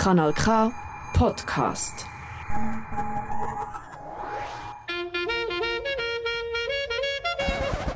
[0.00, 0.72] Kanal K
[1.12, 2.06] Podcast.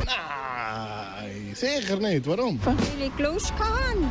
[0.04, 2.26] Nein, sicher nicht.
[2.26, 2.60] Warum?
[2.62, 4.04] Weil ich Lust hatte.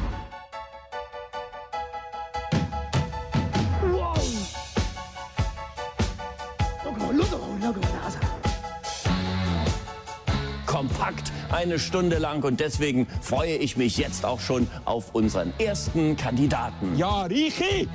[10.65, 16.17] kompakt eine Stunde lang und deswegen freue ich mich jetzt auch schon auf unseren ersten
[16.17, 16.97] Kandidaten.
[16.97, 17.87] Ja, Richi!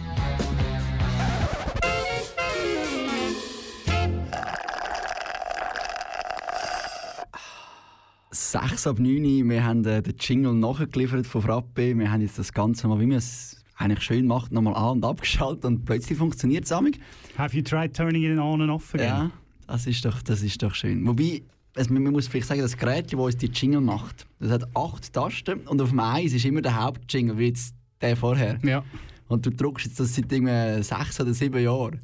[8.30, 11.98] Sechs ab 9 wir haben äh, den Jingle nachgeliefert von Frappe.
[11.98, 15.04] Wir haben jetzt das Ganze mal, wie man es eigentlich schön macht, nochmal an- und
[15.04, 17.00] abgeschaltet und plötzlich funktioniert es amig.
[17.36, 19.06] Have you tried turning it on and off again?
[19.06, 19.30] Ja,
[19.66, 21.04] das ist doch, das ist doch schön.
[21.06, 21.42] Wobei,
[21.78, 25.12] also man muss vielleicht sagen, das Gerät, das uns die Jingle macht, das hat acht
[25.12, 28.58] Tasten und auf dem Eis ist immer der Hauptjingle, wie jetzt der vorher.
[28.62, 28.84] Ja.
[29.28, 32.00] Und du drückst jetzt das seit irgendwie sechs oder sieben Jahren.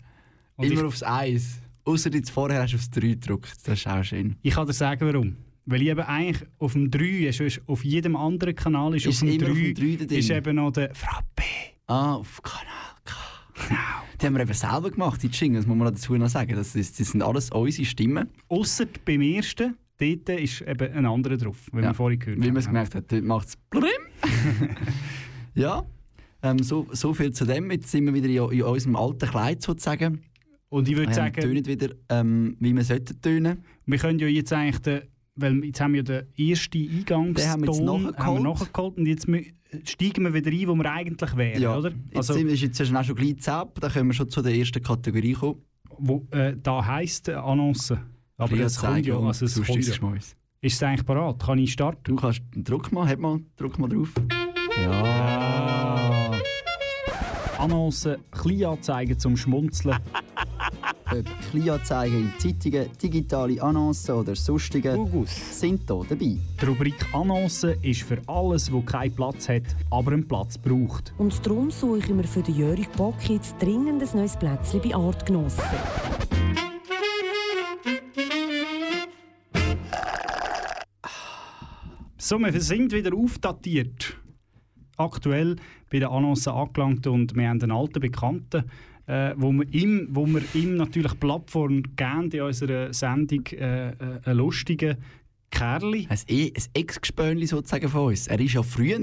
[0.56, 1.58] Und immer aufs Eis.
[1.84, 3.56] Außer jetzt vorher hast du aufs 3 gedrückt.
[3.64, 4.36] Das ist auch schön.
[4.42, 5.36] Ich kann dir sagen, warum.
[5.66, 9.22] Weil ich eben eigentlich auf dem 3, ist, ist auf jedem anderen Kanal ist, Ist
[9.22, 10.18] auf dem immer 3, auf dem 3 da drin?
[10.18, 11.42] ist eben noch der Frappe.
[11.86, 13.14] Ah, auf Kanal K.
[13.68, 14.03] Genau.
[14.20, 16.54] Die haben wir eben selber gemacht, die Jingles, muss man dazu noch sagen.
[16.54, 18.28] Das, ist, das sind alles unsere Stimmen.
[18.48, 22.48] Ausser beim ersten, dort ist eben ein anderer drauf, wie Ja, wir vorhin gehört Wie
[22.48, 22.74] man es haben.
[22.74, 23.58] gemerkt hat, dort macht es
[25.54, 25.84] Ja,
[26.42, 27.70] ähm, so, so viel zu dem.
[27.70, 30.22] Jetzt sind wir wieder in, in unserem alten Kleid sozusagen.
[30.68, 33.64] Und ich würde Ähm, sagen, wieder, ähm, wie wir sollten tönen.
[33.86, 35.02] wir können ja jetzt eigentlich den,
[35.36, 38.96] weil jetzt haben wir ja den ersten Eingangston Den haben wir jetzt nachgeholt.
[38.98, 39.26] und jetzt
[39.88, 41.90] steigen wir wieder ein, wo wir eigentlich wären, Ja, oder?
[42.10, 44.54] Jetzt Also, wir ist jetzt auch schon gleich zapp, da können wir schon zu der
[44.54, 45.62] ersten Kategorie kommen.
[45.98, 47.94] wo, äh, da heisst äh, Annonce.
[48.36, 50.14] Aber das kommt ja, also es kommt ja.
[50.60, 51.40] Ist es eigentlich parat?
[51.42, 52.00] Kann ich starten?
[52.04, 54.12] Du kannst, druck mal, heb mal, druck mal drauf.
[54.82, 56.30] Ja.
[57.58, 59.96] Annonce, Kleinanzeigen zum Schmunzeln.
[61.14, 64.98] Ob Kleinanzeigen in Zeitungen, digitale Annoncen oder sonstige
[65.52, 66.38] sind hier dabei.
[66.60, 69.62] Die Rubrik Annonce ist für alles, wo keinen Platz hat,
[69.92, 71.14] aber einen Platz braucht.
[71.16, 74.92] Und darum suche ich mir für den Jörg Bock jetzt dringend ein neues Plätzchen bei
[74.92, 75.62] Artgenossen.
[82.18, 84.16] So, wir sind wieder aufdatiert.
[84.96, 85.56] Aktuell
[85.92, 88.64] bei der Annonce angelangt und wir haben einen alten Bekannten,
[89.06, 93.94] äh, wo, wir ihm, wo wir ihm natürlich Plattform geben in unserer Sendung, äh, äh,
[94.24, 94.96] einen lustigen
[95.50, 96.06] Kerli.
[96.08, 98.26] Ein, e ein Ex-Gespönli sozusagen von uns.
[98.26, 98.98] Er ist ja früher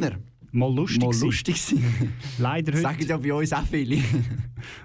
[0.54, 1.02] Mal lustig.
[1.02, 2.14] mal lustig gewesen.
[2.38, 2.82] Leider heute.
[2.82, 4.04] Sagen ja bei uns auch viele.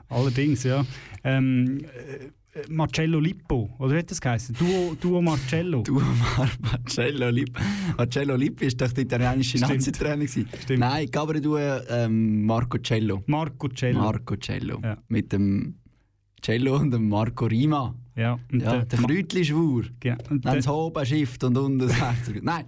[0.09, 0.87] Allerdings, ja.
[1.25, 2.29] Ähm, äh,
[2.69, 4.55] Marcello Lippo, oder hat das geheißen?
[4.59, 5.83] Duo, Duo Marcello.
[5.87, 7.63] Du, Mar Marcello Lippi.
[7.97, 9.59] Marcello Lippi ist doch der italienische.
[9.59, 10.25] Nazi-Trainer.
[10.77, 13.23] Nein, Gabriel du ähm, Marco Cello.
[13.27, 14.01] Marco Cello.
[14.01, 14.81] Marco Cello.
[14.83, 14.97] Ja.
[15.09, 15.75] Mit dem
[16.43, 17.95] Cello und dem Marco Rima.
[18.15, 19.85] ja, und Ja, der Ma- Kräutli-Schwur.
[20.01, 20.17] Genau.
[20.31, 21.95] Und Dann der, das oben Shift und unten das.
[22.43, 22.65] Nein.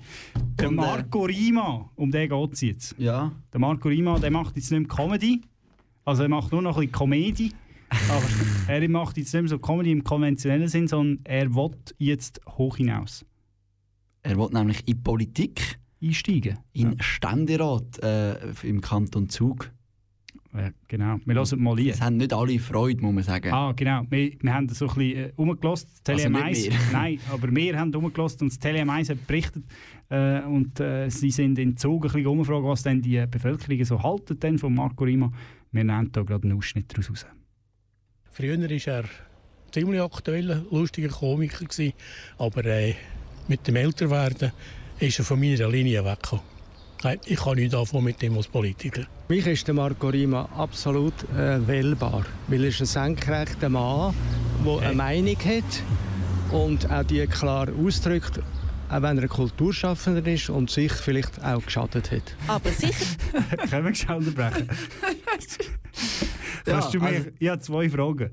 [0.59, 2.95] der Und, äh, Marco Rima, um den geht es jetzt.
[2.99, 3.31] Ja.
[3.53, 5.41] Der Marco Rima, der macht jetzt nicht mehr Comedy.
[6.05, 7.53] Also er macht nur noch ein bisschen Comedy.
[8.11, 8.25] Aber
[8.69, 12.77] er macht jetzt nicht mehr so Comedy im konventionellen Sinn, sondern er will jetzt hoch
[12.77, 13.25] hinaus
[14.23, 16.59] Er will nämlich in Politik, einsteigen.
[16.73, 19.71] in Ständerat äh, im Kanton Zug.
[20.55, 21.19] Ja, genau.
[21.27, 22.07] Wir hören mal Das ein.
[22.07, 23.53] haben nicht alle Freude, muss man sagen.
[23.53, 24.03] Ah, genau.
[24.09, 25.89] Wir, wir haben so ein bisschen äh, umgelost.
[26.09, 26.65] Also TLM1.
[26.65, 26.73] wir.
[26.93, 29.65] Nein, aber wir haben umgelost und das TLM1 hat berichtet.
[30.09, 34.03] Äh, und äh, sie sind in Zug ein bisschen umgefragt, was denn die Bevölkerung so
[34.03, 35.31] halten denn von Marco Rima.
[35.71, 37.27] Wir nehmen da gerade einen Ausschnitt daraus raus.
[38.39, 39.05] Früher war er
[39.73, 41.93] ziemlich aktueller, lustiger Komiker, gewesen,
[42.39, 42.95] aber äh,
[43.49, 44.53] mit dem Älterwerden
[45.01, 46.45] ist er von meiner Linie weggekommen.
[47.03, 49.03] Nein, Ich kann nicht anfangen mit dem als Politiker.
[49.29, 54.15] Mich ist der Marco Rima absolut äh, wählbar, weil er ist ein senkrechter Mann,
[54.65, 55.83] der eine Meinung hat
[56.53, 58.39] und auch die klar ausdrückt,
[58.89, 62.37] auch wenn er ein Kulturschaffender ist und sich vielleicht auch geschadet hat.
[62.47, 63.05] Aber sicher.
[63.69, 64.69] Können wir schnell unterbrechen?
[66.69, 68.31] Ja, du mir, also- ich habe zwei Fragen.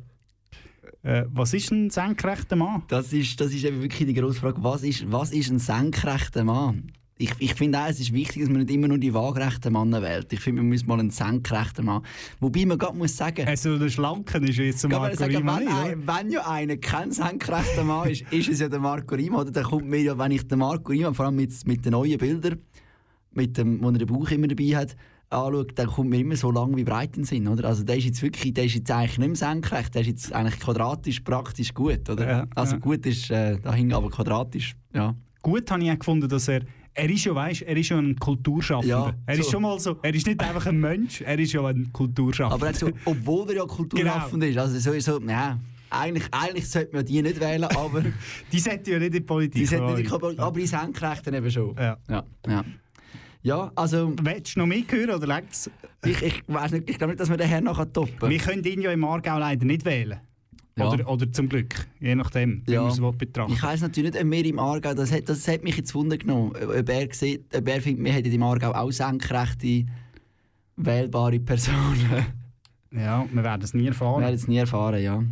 [1.03, 2.83] Äh, was ist ein senkrechter Mann?
[2.87, 4.63] Das ist, das ist eben wirklich die grosse Frage.
[4.63, 6.91] Was ist, was ist ein senkrechter Mann?
[7.17, 10.01] Ich, ich finde auch, es ist wichtig, dass man nicht immer nur die waagerechten Männer
[10.01, 10.33] wählt.
[10.33, 12.01] Ich finde, man muss mal einen senkrechten Mann.
[12.41, 16.07] Wobei man gerade muss sagen, Also der Schlanken ist jetzt Marco sagen, Rima wenn, ein,
[16.07, 19.41] wenn ja einer kein senkrechter Mann ist, ist es ja der Marco Rima.
[19.41, 21.91] Oder dann kommt mir ja, wenn ich den Marco Rima, vor allem mit, mit den
[21.93, 22.59] neuen Bildern,
[23.31, 24.97] mit dem, wo er den Bauch immer dabei hat,
[25.30, 27.48] anschaue, dann kommt mir immer so lang wie breit in Sinn.
[27.48, 27.68] Oder?
[27.68, 30.33] Also der ist jetzt wirklich, der ist jetzt eigentlich nicht mehr senkrecht, der ist jetzt
[30.33, 32.10] eigentlich quadratisch praktisch gut.
[32.10, 32.27] Oder?
[32.27, 32.80] Ja, also ja.
[32.80, 35.16] gut ist äh, dahin, aber quadratisch, ja.
[35.42, 36.62] Gut habe ich auch gefunden, dass er
[36.98, 38.88] er ist ja, weißt, er ist ja ein Kulturschaffender.
[38.88, 39.51] Ja, er ist so.
[39.51, 42.56] schon mal so, er ist nicht einfach ein Mensch, er ist ja ein Kulturschaffender.
[42.56, 47.21] Aber also, obwohl er ja Kulturschaffender ist, also sowieso, ja, eigentlich, eigentlich sollte man die
[47.21, 48.04] nicht wählen, aber
[48.51, 49.62] die sollten ja nicht in die Politik.
[49.62, 50.18] die sollten nicht in die.
[50.18, 51.75] Politik, aber die Senkrechten eben schon.
[51.75, 51.98] Ja.
[52.10, 52.66] Ja, ja.
[53.45, 55.69] Ja also Willst du noch mehr hören oder legt's?
[56.03, 58.30] ich, ich weiß nicht, ich glaube nicht, dass wir den Herrn noch toppen kann.
[58.30, 60.19] Wir können ihn ja im Aargau leider nicht wählen.
[60.77, 60.89] Ja.
[60.92, 62.81] Oder, oder zum Glück, je nachdem, wie Ja.
[62.81, 65.47] man es will betrachten Ich weiss natürlich nicht, ob wir im Aargau, das hat, das
[65.47, 68.71] hat mich jetzt Wunder genommen, ob er, sieht, ob er findet, wir hätten im Aargau
[68.74, 69.86] auch senkrechte,
[70.75, 72.25] wählbare Personen.
[72.92, 74.21] Ja, wir werden es nie Wir erfahren.
[74.21, 75.24] werden es nie erfahren, ja.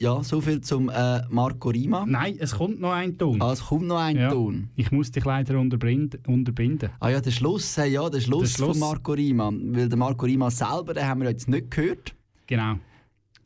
[0.00, 2.04] Ja, soviel zum äh, Marco Rima.
[2.06, 3.40] Nein, es kommt noch ein Ton.
[3.40, 4.28] Ah, es kommt noch ein Ja.
[4.30, 4.68] Ton.
[4.74, 6.90] Ich muss dich leider unterbinden.
[7.00, 8.78] Ah ja, der Schluss, hey, ja, der Schluss, Der Schluss.
[8.78, 9.52] von Marco Rima.
[9.52, 12.14] Weil der Marco Rima selber, den haben wir jetzt nicht gehört.
[12.46, 12.74] Genau.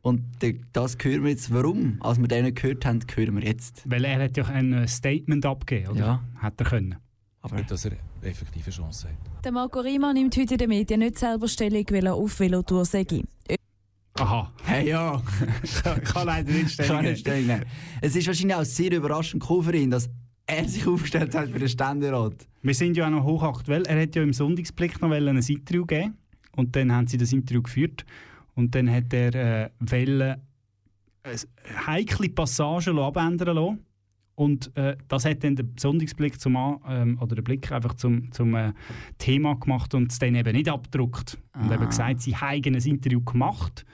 [0.00, 1.53] Und de- das hören wir jetzt.
[1.53, 1.97] Warum?
[2.00, 3.83] Als wir den nicht gehört haben, hören wir jetzt.
[3.85, 6.00] Weil er hat ja ein äh, Statement abgegeben, oder?
[6.00, 6.23] Ja.
[6.37, 6.97] Hat er können.
[7.43, 7.93] Aber dass er
[8.23, 9.45] effektive Chance hat.
[9.45, 12.85] Der Marco Riemann nimmt heute in den Medien nicht selber Stellung, weil er auf Velotour
[12.85, 13.05] sei.
[14.20, 14.53] Aha.
[14.65, 15.23] hey, ja.
[15.62, 16.88] ich kann leider nicht stellen.
[16.88, 17.47] Kann nicht stellen.
[17.47, 17.65] nehmen.
[18.00, 20.09] Es ist wahrscheinlich auch sehr überraschend gekommen für ihn, dass
[20.47, 22.47] er sich aufgestellt hat für den Ständerat.
[22.62, 23.82] Wir sind ja auch noch hochaktuell.
[23.87, 26.17] Er hat ja im Sonntagsblick noch ein Interview gegeben.
[26.56, 28.05] Und dann haben sie das Interview geführt.
[28.55, 30.37] Und dann hat er äh, wollen,
[31.23, 33.85] eine heikle Passagen abändern lassen.
[34.35, 38.31] Und äh, das hat dann der Sonntagsblick zum A- ähm, oder der Blick einfach zum,
[38.32, 38.73] zum äh,
[39.19, 41.38] Thema gemacht und es dann eben nicht abgedruckt.
[41.55, 41.75] Und Ah.
[41.75, 43.85] eben gesagt, sie haben ein Interview gemacht,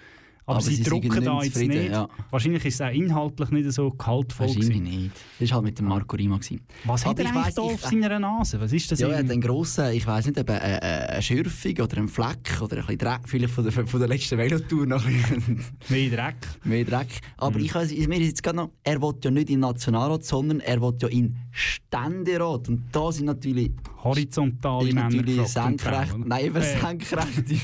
[0.47, 1.91] aber, Aber sie, sie drucken da jetzt nicht.
[1.91, 2.07] ja.
[2.31, 4.47] Wahrscheinlich ist es auch inhaltlich nicht so gehaltvoll.
[4.49, 5.03] Wahrscheinlich gewesen.
[5.05, 5.11] nicht.
[5.41, 6.37] Das war halt mit dem Marco Rima.
[6.37, 6.61] Gewesen.
[6.85, 8.61] Was hat Aber er ich eigentlich weiss, da ich- auf seiner Nase?
[8.61, 8.99] Was ist das?
[9.01, 12.61] Ja, er hat einen grossen, ich weiß nicht, eine, eine, eine Schürfung oder ein Fleck
[12.61, 16.11] oder ein bisschen Dreck, vielleicht von der, von der letzten Velotour noch ein bisschen Mehr
[16.11, 16.37] Dreck.
[16.65, 17.21] mehr Dreck.
[17.39, 17.65] Aber Mhm.
[17.65, 20.81] ich weiss, mir ist jetzt gerade noch, er will ja nicht in Nationalrat, sondern er
[20.83, 22.69] will ja in Ständerat.
[22.69, 23.71] Und da sind natürlich,
[24.03, 27.57] Horizontale ist Männer natürlich senkrecht, nein, eben Äh, senkrechte.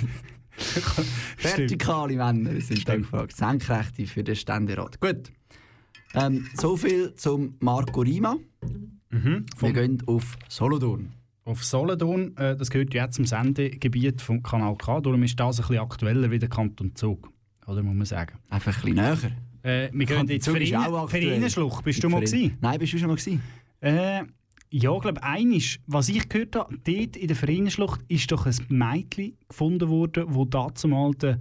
[1.38, 3.36] vertikale Männer sind da gefragt.
[3.36, 5.00] Senkrechte für den Ständerat.
[5.00, 5.32] Gut.
[6.14, 8.36] Ähm, so viel zum Marco Rima.
[9.10, 9.46] Mhm.
[9.58, 11.12] Wir gehen auf Solothurn.
[11.44, 15.66] auf Solothurn, äh, das gehört ja zum Sendegebiet vom Kanal K, darum ist das ein
[15.66, 17.30] bisschen aktueller wie der Kanton Zug.
[17.66, 18.38] Oder muss man sagen.
[18.48, 19.32] Einfach ein bisschen näher.
[19.62, 21.08] Äh, wir gehen jetzt Zug aktuell.
[21.08, 21.84] Vereinenschlucht.
[21.84, 22.56] Bist du mal gewesen?
[22.60, 23.42] Nein, bist du schon mal gewesen?
[23.80, 24.22] Äh,
[24.70, 25.80] ja, ich glaube, einisch.
[25.86, 30.44] Was ich gehört habe, dort in der Vereinenschlucht ist doch ein Mädchen gefunden worden, wo
[30.44, 31.40] dazumal den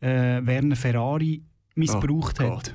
[0.00, 1.42] äh, Werner Ferrari
[1.74, 2.74] missbraucht Oh hat.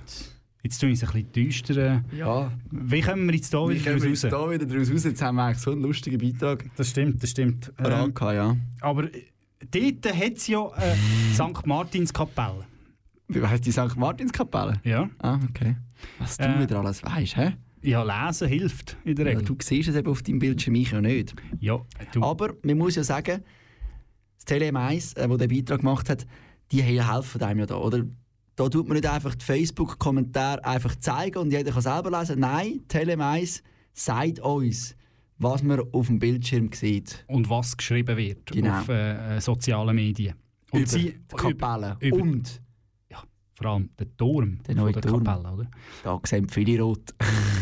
[0.64, 2.04] Jetzt tue ich es ein bisschen düster.
[2.16, 2.52] Ja.
[2.70, 4.22] Wie kommen wir jetzt da Wie wieder kommen wir raus?
[4.22, 5.04] jetzt da wieder draus raus?
[5.06, 7.68] Jetzt haben wir eigentlich so einen lustigen Beitrag Das stimmt, das stimmt.
[7.80, 8.56] Ähm, parat gehabt, ja.
[8.82, 9.24] aber äh,
[9.72, 10.96] dort hat es ja äh,
[11.34, 11.66] St.
[11.66, 12.66] Martins Kapelle.
[13.28, 13.96] Wie heisst die St.
[13.96, 14.80] Martinskapelle?
[14.84, 15.10] Ja.
[15.20, 15.78] Ah, okay.
[16.20, 17.54] Was du Äh, wieder alles weißt, hä?
[17.84, 19.46] Ja, lesen hilft in der Ja, Regel.
[19.46, 21.34] du siehst es eben auf deinem Bildschirm, ich ja nicht.
[21.60, 21.82] Ja,
[22.14, 22.22] du.
[22.24, 23.42] Aber man muss ja sagen,
[24.36, 26.26] das Tele 1, äh, wo der Beitrag gemacht hat,
[26.72, 28.04] die helfen einem ja da, oder?
[28.56, 32.40] Da tut man nicht einfach die Facebook-Kommentare einfach zeigen und jeder kann selber lesen.
[32.40, 33.64] Nein, Tele 1
[33.94, 34.96] sagt uns,
[35.38, 37.24] was man auf dem Bildschirm sieht.
[37.28, 38.80] Und was geschrieben wird Genau.
[38.80, 40.36] auf äh, äh, sozialen Medien.
[40.72, 41.98] Und über sie, die Kapelle.
[42.00, 42.62] über- und
[43.62, 45.24] vor allem der Turm Der von neue der Turm.
[45.24, 45.54] Kapelle.
[45.54, 45.72] Oder?
[46.04, 47.14] da sehen viele rot.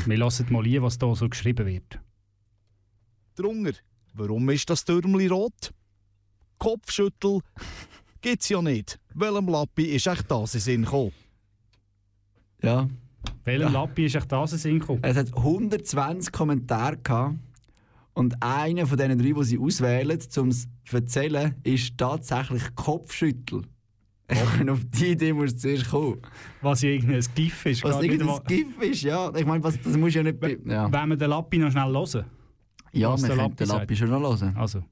[0.05, 1.99] Wir lassen mal ein, was da so geschrieben wird.
[3.35, 3.73] Drunger.
[4.13, 5.73] Warum ist das Türmli rot?
[6.57, 7.39] Kopfschüttel
[8.21, 8.99] gibt's ja nicht.
[9.13, 11.11] Welchem Lappi ist echt das in Sinn gekommen?
[12.61, 12.87] Ja.
[13.43, 15.01] Welchem Lappi ist echt das in Sinn gekommen?
[15.03, 17.35] Es hat 120 Kommentare gehabt.
[18.13, 23.63] Und einer von diesen drei, die sie auswählen, um es zu erzählen, ist tatsächlich Kopfschüttel.
[24.53, 26.21] Ich meine, auf die Idee musst du zuerst kommen.
[26.61, 27.83] Was ja irgendein GIF ist.
[27.83, 29.33] Was irgendein GIF ist, ja.
[29.35, 30.39] Ich meine, was, das muss ja nicht...
[30.39, 32.25] be- Ja, Wenn wir den Lappi noch schnell hören.
[32.91, 33.67] ja wir der können Lappi den.
[33.67, 34.55] Lappi schon noch hören.
[34.55, 34.83] Also,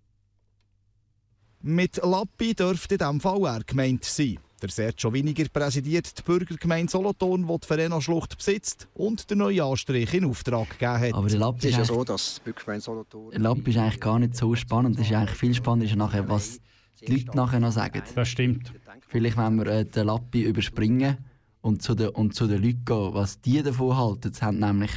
[1.62, 4.40] Mit Lappi dürfte in diesem Fall er gemeint sein.
[4.62, 10.12] Der Sergio Winiger präsidiert die Bürgergemeinde Solothurn, die die Verena-Schlucht besitzt und den neuen Anstrich
[10.16, 11.14] in Auftrag gegeben hat.
[11.14, 13.32] Aber der Lappi Es ist, ist ja so, dass die Bürgergemeinde Solothurn...
[13.32, 14.98] der Lappi ist eigentlich gar nicht so spannend.
[14.98, 16.60] Das ist eigentlich viel spannender, nachher, was
[17.08, 18.02] die Leute nachher noch sagen.
[18.16, 18.74] das stimmt.
[19.08, 21.18] Vielleicht, wenn wir äh, den Lappi überspringen
[21.62, 24.32] und zu den, und zu den Leuten gehen, was die davon halten.
[24.32, 24.92] Es haben nämlich,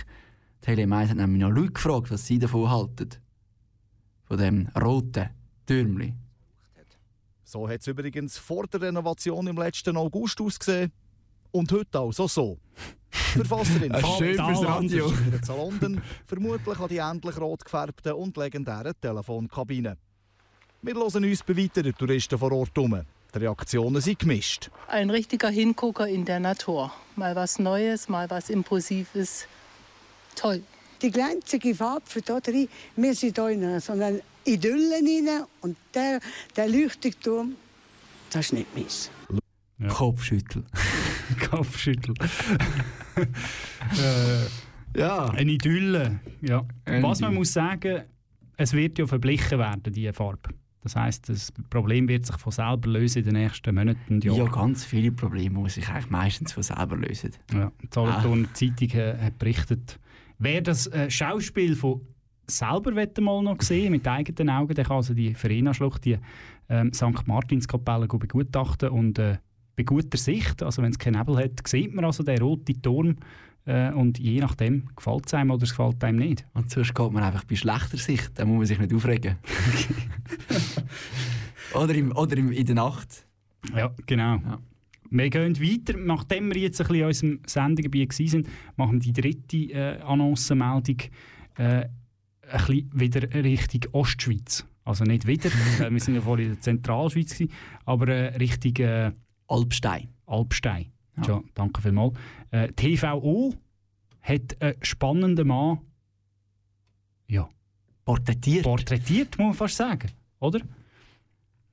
[0.61, 3.11] Tele 1 hat nämlich noch Leute gefragt, was sie davon halten.
[4.25, 5.31] Von dem roten
[5.67, 6.14] Türmli.
[7.45, 10.93] So hat es übrigens vor der Renovation im letzten August ausgesehen.
[11.52, 12.59] Und heute also so.
[13.11, 15.12] Verfasserin Das ist schön Fabian fürs Radio.
[15.43, 19.97] zu London, vermutlich an die endlich rot gefärbten und legendären Telefonkabinen.
[20.83, 23.02] Wir hören uns bei weiteren Touristen vor Ort um.
[23.35, 24.71] Die Reaktionen sind gemischt.
[24.89, 26.93] Ein richtiger Hingucker in der Natur.
[27.17, 29.47] Mal was Neues, mal was Impulsives.
[30.35, 30.63] Toll.
[31.03, 32.69] die glänzige Farbe für da drin.
[32.97, 36.21] Wir sind hier in so einer Idylle rein und der,
[36.57, 37.57] der Leuchtturm,
[38.31, 39.11] das ist nicht meins.
[39.79, 39.89] Ja.
[39.89, 40.65] Kopfschüttel.
[41.51, 42.15] Kopfschüttel.
[43.17, 45.27] äh, ja.
[45.31, 46.21] Eine Idylle.
[46.43, 46.65] Ja.
[47.01, 48.03] Was man muss sagen,
[48.57, 50.51] es wird ja verblichen werden, diese Farbe.
[50.83, 54.39] Das heisst, das Problem wird sich von selber lösen in den nächsten Monaten und Jahren.
[54.39, 57.33] Ja, ganz viele Probleme muss sich eigentlich meistens von selber lösen.
[57.53, 58.55] Ja, die Solothurner ah.
[58.55, 59.99] Zeitung äh, hat berichtet,
[60.39, 62.01] wer das äh, Schauspiel von
[62.47, 66.19] selber mal noch sehen mit eigenen Augen, der kann also die Verena-Schlucht, die
[66.69, 67.27] ähm, St.
[67.27, 69.39] Martinskapelle begutachten und äh,
[69.77, 73.17] bei guter Sicht, also wenn es keinen Nebel hat, sieht man also den roten Turm
[73.67, 76.47] äh, und je nachdem gefällt es einem oder es gefällt einem nicht.
[76.55, 79.37] Und sonst geht man einfach bei schlechter Sicht, dann muss man sich nicht aufregen.
[81.75, 83.26] oder im, oder im, in der Nacht.
[83.75, 84.37] Ja, genau.
[84.37, 84.59] Ja.
[85.11, 85.99] Wir gehen weiter.
[85.99, 90.99] Nachdem wir jetzt ein bisschen in unserem Sendegebiet waren, machen wir die dritte äh, Annoncemeldung
[91.57, 91.88] äh, ein
[92.50, 94.64] bisschen wieder Richtung Ostschweiz.
[94.85, 95.50] Also nicht wieder,
[95.90, 97.52] wir sind ja vorhin in der Zentralschweiz, gewesen,
[97.85, 99.12] aber äh, Richtung äh,
[99.47, 100.09] Alpstein.
[100.26, 100.87] Alpstein.
[101.27, 101.35] Ja.
[101.35, 102.15] ja danke vielmals.
[102.50, 103.55] Äh, TVO
[104.23, 105.79] hat einen spannenden Mann
[107.27, 107.49] ja,
[108.05, 108.65] porträtiert.
[108.65, 110.11] Porträtiert, muss man fast sagen.
[110.41, 110.61] Oder?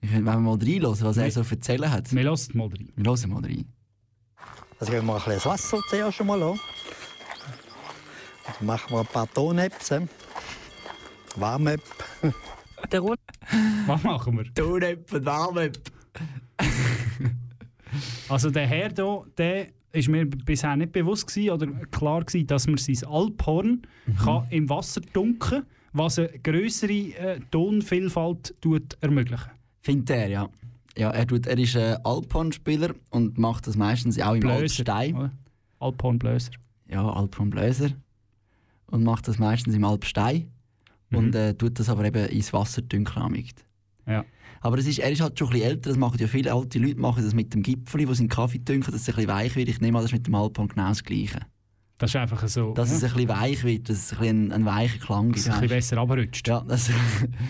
[0.01, 2.13] Ich wir mal reinhören, was er so erzählen hat.
[2.13, 2.89] Wir hören mal rein.
[2.95, 3.65] Wir hören mal rein.
[4.79, 6.59] Also gehen wir ein bisschen das Wasser zuerst mal an.
[8.45, 10.07] Dann machen wir ein paar Tonhäpse.
[11.35, 11.81] Warmöp.
[13.87, 14.53] Was machen wir?
[14.53, 15.77] Tonhäpse und Warmöp.
[18.29, 22.67] also der Herr hier, der ist mir bisher nicht bewusst gewesen, oder klar gewesen, dass
[22.67, 24.15] man sein Alphorn mhm.
[24.17, 29.51] kann im Wasser dunkeln kann, was eine größere äh, Tonvielfalt tut ermöglichen.
[29.81, 30.49] Findet er, ja.
[30.97, 35.31] Ja, er, tut, er ist ein Alphorn-Spieler und macht das meistens auch im Blöser, Alpstein.
[35.79, 36.51] Alphorn-Blöser.
[36.89, 37.91] Ja, Alphorn-Blöser.
[38.87, 40.49] Und macht das meistens im Alpstein.
[41.09, 41.17] Mhm.
[41.17, 43.45] Und äh, tut das aber eben ins Wasser dunkeln.
[44.07, 44.25] Ja.
[44.61, 46.79] Aber es ist, er ist halt schon ein bisschen älter, das machen ja viele alte
[46.79, 49.29] Leute machen das mit dem Gipfel, wo sie in Kaffee dünken, dass es ein bisschen
[49.29, 49.69] weich wird.
[49.69, 51.41] Ich nehme an, das ist mit dem Alphorn genau das Gleiche.
[51.97, 52.73] Das ist einfach so.
[52.73, 52.97] Dass ja.
[52.97, 55.47] es ein bisschen weich wird, dass es ein, bisschen ein, weicher Klang ist.
[55.47, 56.47] Dass es ein bisschen besser abrutscht.
[56.47, 56.89] Ja, das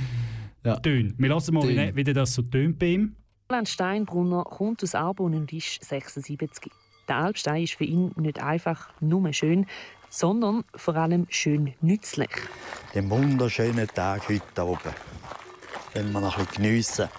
[0.64, 0.76] ja.
[0.78, 1.14] Töne.
[1.18, 3.16] Wir lassen mal, wie, wie das so tönt bei ihm.
[3.50, 6.72] Roland Steinbrunner kommt aus Arbon und ist 76.
[7.08, 9.66] Der Alpstein ist für ihn nicht einfach nur schön,
[10.10, 12.30] sondern vor allem schön nützlich.
[12.94, 14.94] Den wunderschönen Tag heute oben.
[15.98, 17.10] Wenn wir noch ein bisschen geniessen.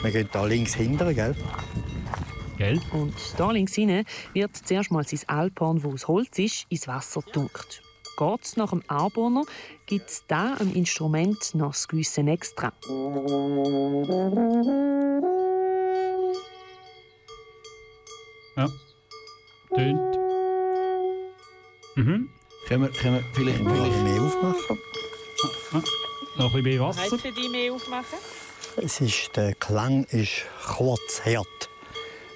[0.00, 1.34] Wir gehen hier links hinter, gell?
[2.56, 2.80] Gell?
[2.92, 7.22] Und hier links hinten wird zuerst mal sein Alphorn, das aus Holz ist, ins Wasser
[7.22, 7.82] gedunkt.
[8.16, 9.42] Geht es nach dem Arborner,
[9.86, 12.72] gibt es da am Instrument noch das gewisse Extra.
[18.56, 18.68] Ja,
[19.74, 20.16] tönt.
[21.96, 22.30] Mhm.
[22.68, 24.78] Können wir, können wir vielleicht, vielleicht mehr aufmachen?
[26.36, 27.02] Noch ein bisschen mehr Wasser.
[27.10, 28.18] Was für die mehr aufmachen?
[28.76, 31.46] Es ist, der Klang ist kurz, hart.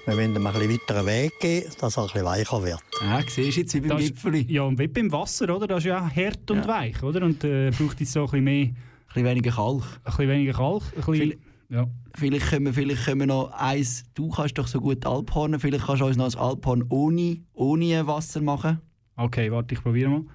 [0.05, 2.81] Wir wollen ihm ein bisschen weiteren Weg geben, dass er ein bisschen weicher wird.
[3.01, 4.45] Ja, siehst du jetzt wie beim Gipfeli.
[4.51, 5.67] Ja, und wie beim Wasser, oder?
[5.67, 6.67] Das ist ja hart und ja.
[6.67, 7.23] weich, oder?
[7.23, 8.65] Und äh, braucht jetzt so ein bisschen mehr...
[8.65, 8.75] Ein
[9.07, 9.83] bisschen weniger Kalk.
[9.83, 10.83] Ein bisschen weniger Kalk.
[10.83, 11.87] Ein bisschen, Viel, ja.
[12.15, 14.03] Vielleicht können, wir, vielleicht können wir noch eins...
[14.13, 18.05] Du kannst doch so gut Alphorn, vielleicht kannst du uns noch ein Alphorn ohne, ohne
[18.05, 18.81] Wasser machen.
[19.15, 20.25] Okay, warte, ich probiere mal.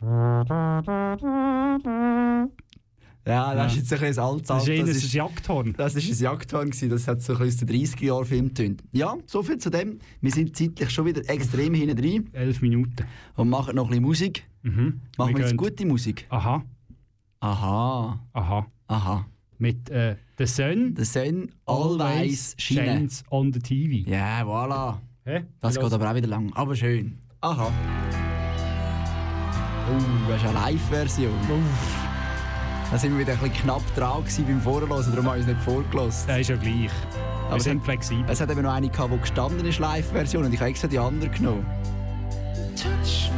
[0.00, 0.44] Ja,
[3.54, 4.48] das ist jetzt ein bisschen alt.
[4.48, 5.74] Das ist eher ein Jagdhorn.
[5.76, 6.70] Das war ein Jagdhorn.
[6.70, 8.82] Das hat so ein bisschen den 30 Jahren Film getönt.
[8.92, 9.98] Ja, soviel zu dem.
[10.20, 12.30] Wir sind zeitlich schon wieder extrem hinten drin.
[12.32, 13.04] Elf Minuten.
[13.36, 14.44] Und machen noch ein bisschen Musik.
[14.62, 15.00] Mhm.
[15.18, 16.26] Machen wir, wir jetzt gute Musik.
[16.30, 16.62] Aha.
[17.40, 18.20] Aha.
[18.32, 18.66] Aha.
[18.86, 19.26] Aha.
[19.58, 20.94] Mit äh, The Sun.
[20.96, 24.08] The Sun always shines on the TV.
[24.08, 25.00] Ja, voilà.
[25.24, 25.44] Hä?
[25.60, 26.52] Das geht aber auch wieder lang.
[26.54, 27.18] Aber schön.
[27.40, 27.72] Aha.
[29.90, 31.32] Oh, das ist eine Live-Version.
[32.90, 35.60] Da sind wir wieder ein bisschen knapp dran beim Vorhören, darum haben wir uns nicht
[35.62, 36.28] vorgelassen.
[36.28, 36.90] Das ist ja gleich.
[37.46, 38.24] Aber wir sind flexibel.
[38.28, 40.98] Es hat eben noch eine gehabt, die gestanden ist, Live-Version, und ich habe extra die
[40.98, 41.66] andere genommen.
[42.76, 43.30] Touch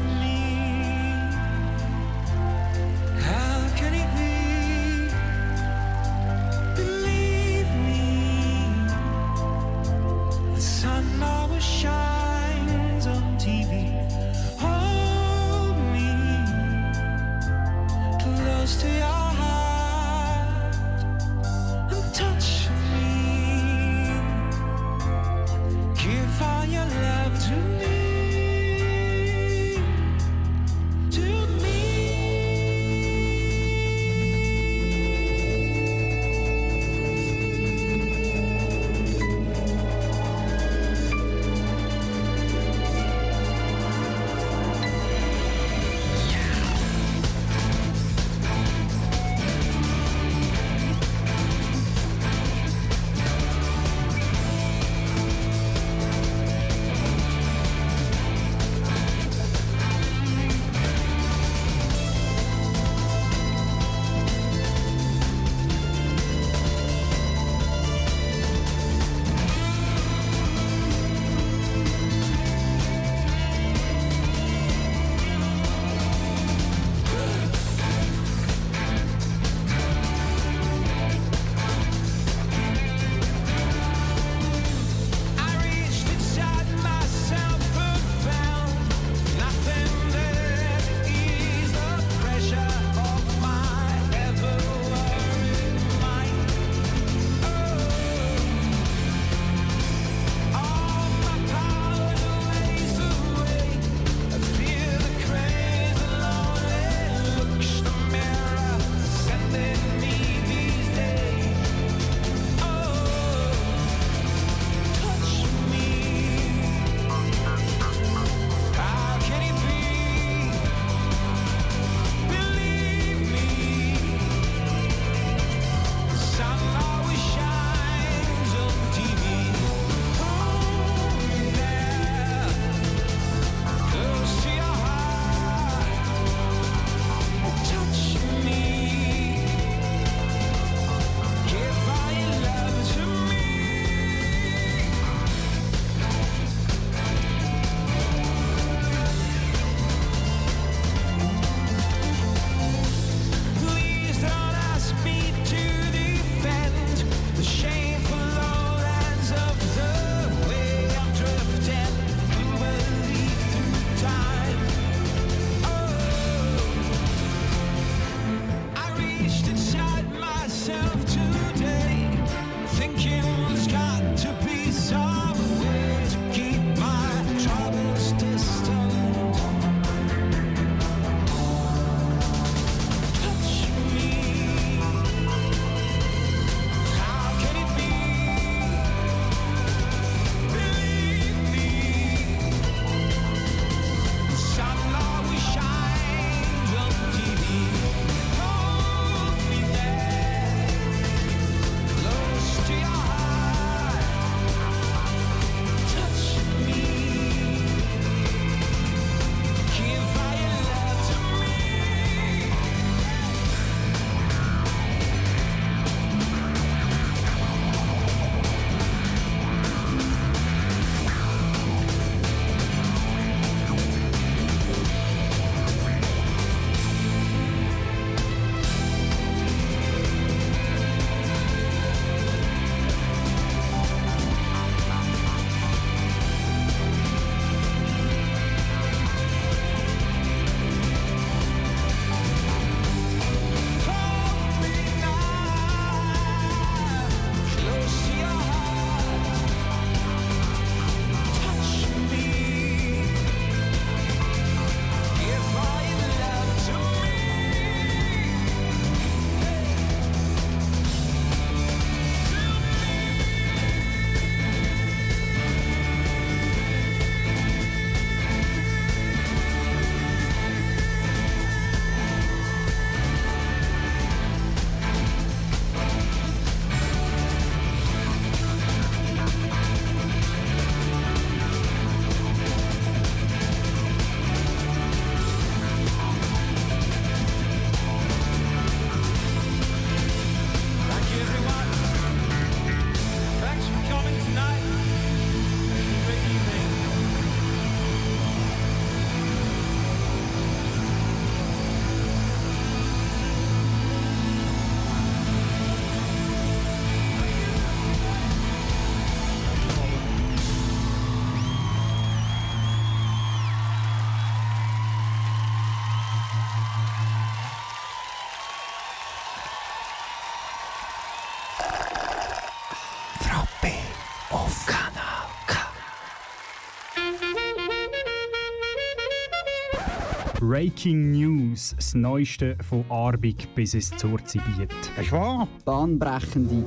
[330.50, 334.68] Breaking News, das Neueste von Arbig bis ins Zurzibiet.
[334.96, 335.46] Das ist wahr.
[335.64, 336.64] Bahnbrechende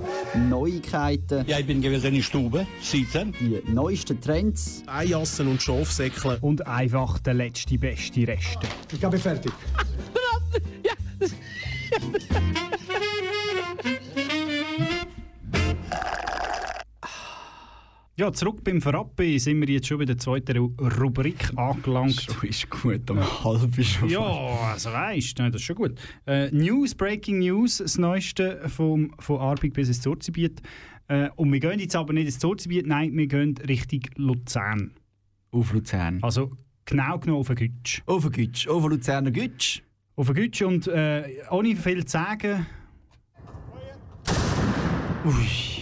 [0.50, 1.46] Neuigkeiten.
[1.48, 3.34] Ja, ich bin gewesen in der Stube, sitzen.
[3.42, 4.84] Die neuesten Trends.
[4.88, 6.38] Eijassen und Schafsäckle.
[6.40, 8.66] Und einfach der letzte beste Reste.
[8.90, 9.52] Ich bin fertig.
[10.86, 11.98] Ja,
[18.34, 22.14] zurück beim Verabbe sind wir jetzt schon bei der zweiten Ru- Rubrik angelangt.
[22.30, 26.00] So ist gut, um halb ist schon Ja, also weißt du, das ist schon gut.
[26.28, 30.62] Äh, News, Breaking News, das Neueste vom, von Arbig bis ins Zurzibiet.
[31.08, 34.92] Äh, und wir gehen jetzt aber nicht ins Zurzibiet, nein, wir gehen Richtung Luzern.
[35.52, 36.20] Auf Luzern.
[36.22, 36.52] Also
[36.86, 38.02] genau genommen auf den Gütsch.
[38.06, 39.82] Auf den Gütsch, auf den Luzerner Gütsch.
[40.16, 42.68] Auf den Gütsch und äh, ohne viel zu sagen...
[45.26, 45.73] Ui.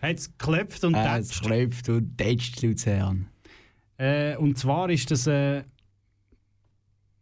[0.00, 1.42] Hat es geklopft und Äh, es tätscht.
[1.44, 3.26] klopft und tätscht Luzern.
[3.96, 5.26] Äh, und zwar ist das.
[5.26, 5.64] Äh,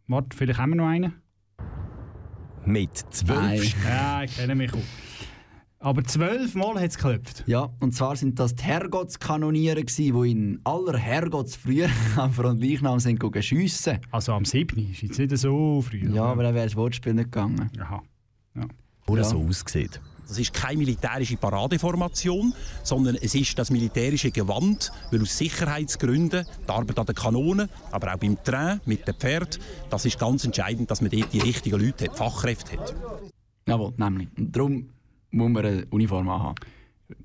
[0.06, 1.14] warte, vielleicht haben wir noch einen?
[2.64, 3.74] Mit zwölf.
[3.84, 4.78] Ja, ich kenne mich auch.
[5.78, 7.44] Aber zwölfmal hat es geklopft.
[7.46, 13.22] Ja, und zwar sind das die Herrgottskanoniere gsi, die in aller Herrgottsfrühe am Frontleichnam sind
[13.44, 14.00] schiessen.
[14.10, 14.90] Also am 7.
[14.90, 16.12] ist jetzt nicht so früh.
[16.12, 17.70] Ja, aber dann wäre das Wortspiel nicht gegangen.
[17.78, 18.02] Aha.
[19.06, 19.28] Oder Ja.
[19.28, 20.00] so aussieht.
[20.26, 26.68] Das ist keine militärische Paradeformation, sondern es ist das militärische Gewand, weil aus Sicherheitsgründen die
[26.68, 30.90] Arbeit an der Kanone, aber auch beim Train mit dem Pferd, das ist ganz entscheidend,
[30.90, 32.94] dass man dort die richtigen Leute hat, Fachkräfte hat.
[33.68, 34.28] Jawohl, nämlich.
[34.36, 34.88] Und darum
[35.30, 36.54] muss man eine Uniform haben.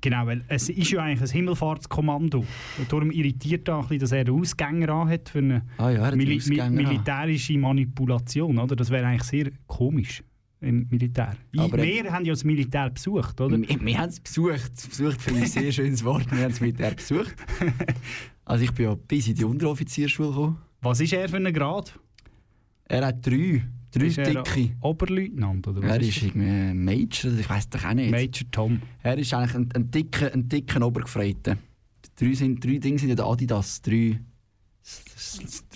[0.00, 2.44] Genau, weil es ist ja eigentlich ein Himmelfahrtskommando.
[2.78, 6.10] Und darum irritiert da ein bisschen, dass er einen Ausgänger anhat für eine Ah ja,
[6.12, 6.74] Mili Ausgänger an.
[6.74, 8.58] militärische Manipulation.
[8.60, 8.76] Oder?
[8.76, 10.22] Das wäre eigentlich sehr komisch
[10.62, 11.36] im Militär.
[11.56, 13.58] Aber- wir haben ja das Militär besucht, oder?
[13.60, 14.72] Wir, wir haben es besucht.
[14.88, 16.30] Besucht finde ich ein sehr schönes Wort.
[16.30, 17.34] Wir haben es mit er besucht.
[18.44, 20.58] Also ich bin ja bis in die Unteroffizierschule gekommen.
[20.80, 21.96] Was ist er für einen Grad?
[22.86, 23.62] Er hat drei.
[23.92, 24.74] Drei Ist er dicke.
[24.80, 28.10] Oberleutnant, oder was Er ist ist irgendwie ein Major, ich weiß doch auch nicht.
[28.10, 28.82] Major Tom.
[29.04, 31.56] Er ist eigentlich ein, ein dicker, ein dicker Obergefreiter.
[32.16, 33.80] Drei, sind, drei Dinge sind ja der Adidas.
[33.80, 34.18] Drei,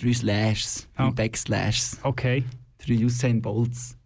[0.01, 0.89] drei Slashes.
[0.95, 1.05] Ah.
[1.05, 1.99] Drei Backslashes.
[2.03, 2.43] Okay.
[2.85, 3.96] Drei Usain Bolts.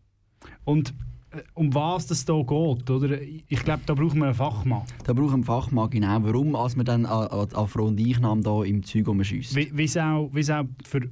[0.71, 0.93] Und
[1.31, 3.21] äh, um was das hier geht, oder?
[3.21, 4.83] Ich glaube, da brauchen wir einen Fachmann.
[5.03, 6.17] Da brauchen wir einen Fachmann genau.
[6.23, 9.67] Warum, als wir dann an, an Fronteichnahme da im Zeug rumschiessen.
[9.73, 11.09] Wie es auch, auch für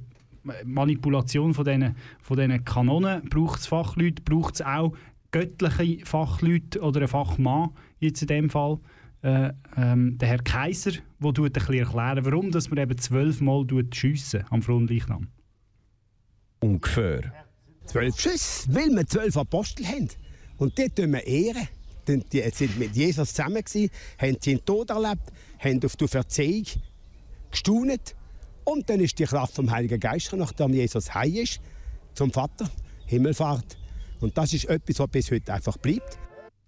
[0.64, 4.94] Manipulation von diesen, von Kanonen braucht es Fachleute, braucht es auch
[5.30, 8.78] göttliche Fachleute oder einen Fachmann, jetzt in dem Fall.
[9.22, 13.66] Äh, ähm, der Herr Kaiser, der tut ein bisschen erklären, warum dass man eben zwölfmal
[13.92, 15.28] schiessen am Frontleichnam.
[16.60, 17.49] Ungefähr.
[17.90, 20.08] Zwölf Schüsse, weil wir zwölf Apostel haben.
[20.58, 21.66] Und die tun wir ehren.
[22.06, 26.66] Denn Die sind mit Jesus zusammen, gewesen, haben seinen Tod erlebt, haben auf die Verzeihung
[27.50, 28.14] gestaunet.
[28.62, 31.60] Und dann ist die Kraft vom Heiligen Geist, nachdem Jesus heim ist,
[32.14, 32.70] zum Vater,
[33.06, 33.76] Himmelfahrt.
[34.20, 36.16] Und das ist etwas, was bis heute einfach bleibt.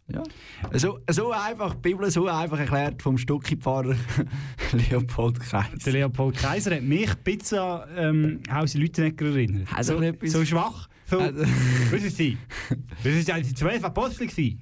[0.09, 0.25] Ja.
[0.73, 3.95] So, so einfach, die Bibel so einfach erklärt vom Stucki-Pfarrer
[4.73, 5.77] Leopold Kaiser.
[5.87, 7.11] Der Leopold Kaiser hat mich
[7.53, 9.69] an ähm, Hausi Lütenegger erinnert.
[9.73, 10.89] Also so, so schwach.
[11.13, 11.43] So, Also-
[11.97, 12.39] ist sie?
[13.05, 14.29] Das ist die zwölf Apostel.
[14.29, 14.59] Die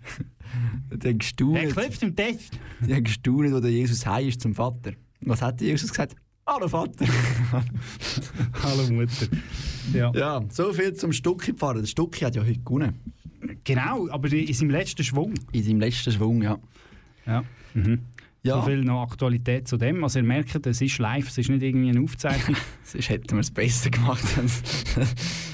[0.93, 1.69] haben gestaunt.
[1.73, 2.59] Klopft im Test.
[2.85, 4.95] Die haben gestaunt, wo der Jesus heim ist zum Vater.
[5.21, 6.17] Was hat der Jesus gesagt?
[6.45, 7.07] Hallo Vater.
[8.65, 9.29] Hallo Mutter.
[9.95, 10.11] Ja.
[10.13, 11.81] ja, so viel zum Stucki-Pfarrer.
[11.83, 12.99] Der Stucki hat ja heute gewonnen.
[13.63, 15.35] Genau, aber in seinem letzten Schwung.
[15.53, 16.59] In seinem letzten Schwung, ja.
[17.27, 17.45] Ja.
[17.75, 18.01] Mhm.
[18.43, 18.55] Ja.
[18.57, 20.03] So viel noch Aktualität zu dem.
[20.03, 22.57] Also ihr merkt, es ist live, es ist nicht irgendwie eine Aufzeichnung.
[22.85, 24.25] Sonst hätten wir es besser gemacht.
[24.37, 25.05] Hätten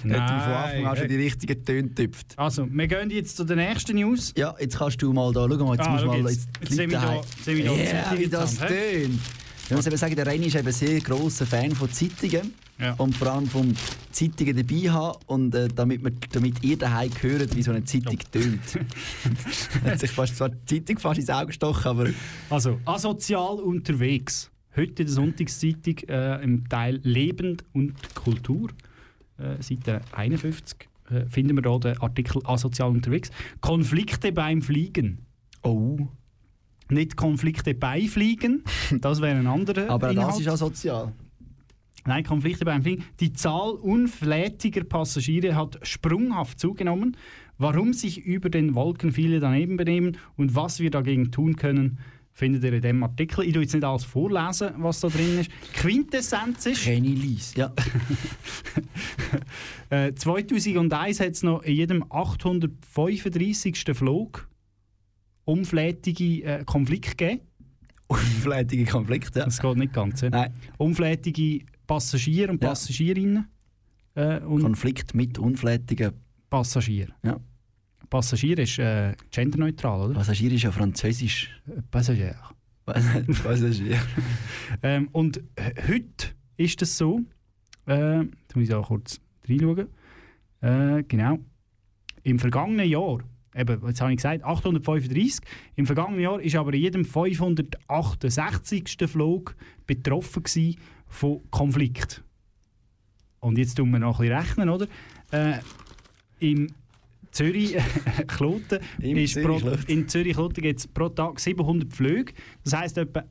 [0.05, 2.35] wir von Anfang an schon die richtigen Töne getüpft.
[2.38, 4.33] Also, wir gehen jetzt zu der nächsten News.
[4.37, 6.31] Ja, jetzt kannst du mal da, schau mal, jetzt Ah, musst mal jetzt.
[6.31, 9.20] jetzt Jetzt sehen wir da- sehen wir da Zeitung wie das tönt.
[9.69, 12.55] Ich muss eben sagen, der Reini ist eben sehr grosser Fan von Zeitungen.
[12.79, 12.93] Ja.
[12.95, 13.75] Und vor allem vom
[14.13, 15.19] Zeitungen dabei haben.
[15.27, 18.61] Und äh, damit, wir, damit ihr daheim hört, wie so eine Zeitung tönt.
[19.85, 22.11] hat sich fast zwar die Zeitung fast ins Auge gestochen, aber...
[22.49, 24.53] Also, asozial unterwegs.
[24.77, 28.71] Heute in der Sonntagszeitung äh, im Teil Leben und Kultur,
[29.39, 33.31] äh, Seite 51, äh, finden wir hier den Artikel asozial unterwegs.
[33.61, 35.27] Konflikte beim Fliegen.
[35.63, 36.07] Oh.
[36.88, 38.62] Nicht Konflikte bei Fliegen,
[39.01, 40.29] das wäre ein anderer Aber Inhalt.
[40.29, 41.12] das ist asozial.
[42.07, 43.05] Nein, Konflikte beim Fliegen.
[43.18, 47.16] Die Zahl unflätiger Passagiere hat sprunghaft zugenommen.
[47.59, 51.99] Warum sich über den Wolken viele daneben benehmen und was wir dagegen tun können,
[52.33, 53.44] findet ihr in dem Artikel.
[53.44, 55.51] Ich tue jetzt nicht alles vorlesen, was da drin ist.
[55.72, 56.85] Quintessenz ist...
[56.85, 57.72] Kenny Lies, ja.
[59.90, 63.85] äh, 2001 hat es noch in jedem 835.
[63.94, 64.46] Flug
[65.47, 67.41] unflätige äh, Konflikte gegeben.
[68.09, 69.45] Unflätige Konflikte, ja.
[69.47, 70.21] Das geht nicht ganz.
[70.21, 70.31] Ja?
[70.31, 70.53] Nein.
[70.77, 73.49] Unflätige Passagier und Passagierinnen.
[74.15, 76.13] Äh, und Konflikt mit unflätigen
[76.51, 77.09] Passagier.
[77.23, 77.39] Ja.
[78.11, 80.15] Passagier ist äh, genderneutral, oder?
[80.15, 81.51] Passagier ist ja französisch.
[81.91, 82.37] Passagier.
[82.87, 83.99] Passagier.
[84.83, 87.21] ähm, und äh, heute ist es so,
[87.87, 89.89] äh, jetzt muss ich auch kurz reinschauen.
[90.61, 91.39] Äh, genau.
[92.23, 93.19] Im vergangenen Jahr,
[93.57, 95.40] eben, jetzt habe ich gesagt, 835,
[95.77, 98.97] im vergangenen Jahr ist aber in jedem 568.
[99.07, 102.23] Flug betroffen von Konflikt.
[103.40, 104.87] Und jetzt tun wir noch ein bisschen rechnen, oder?
[105.31, 105.59] Äh,
[106.40, 106.69] Im
[107.31, 107.77] Zürich
[108.27, 112.33] Kloten ist Zürich pro, in Zürich Kloten gibt es pro Tag 700 Flüge.
[112.64, 113.25] Das heisst etwa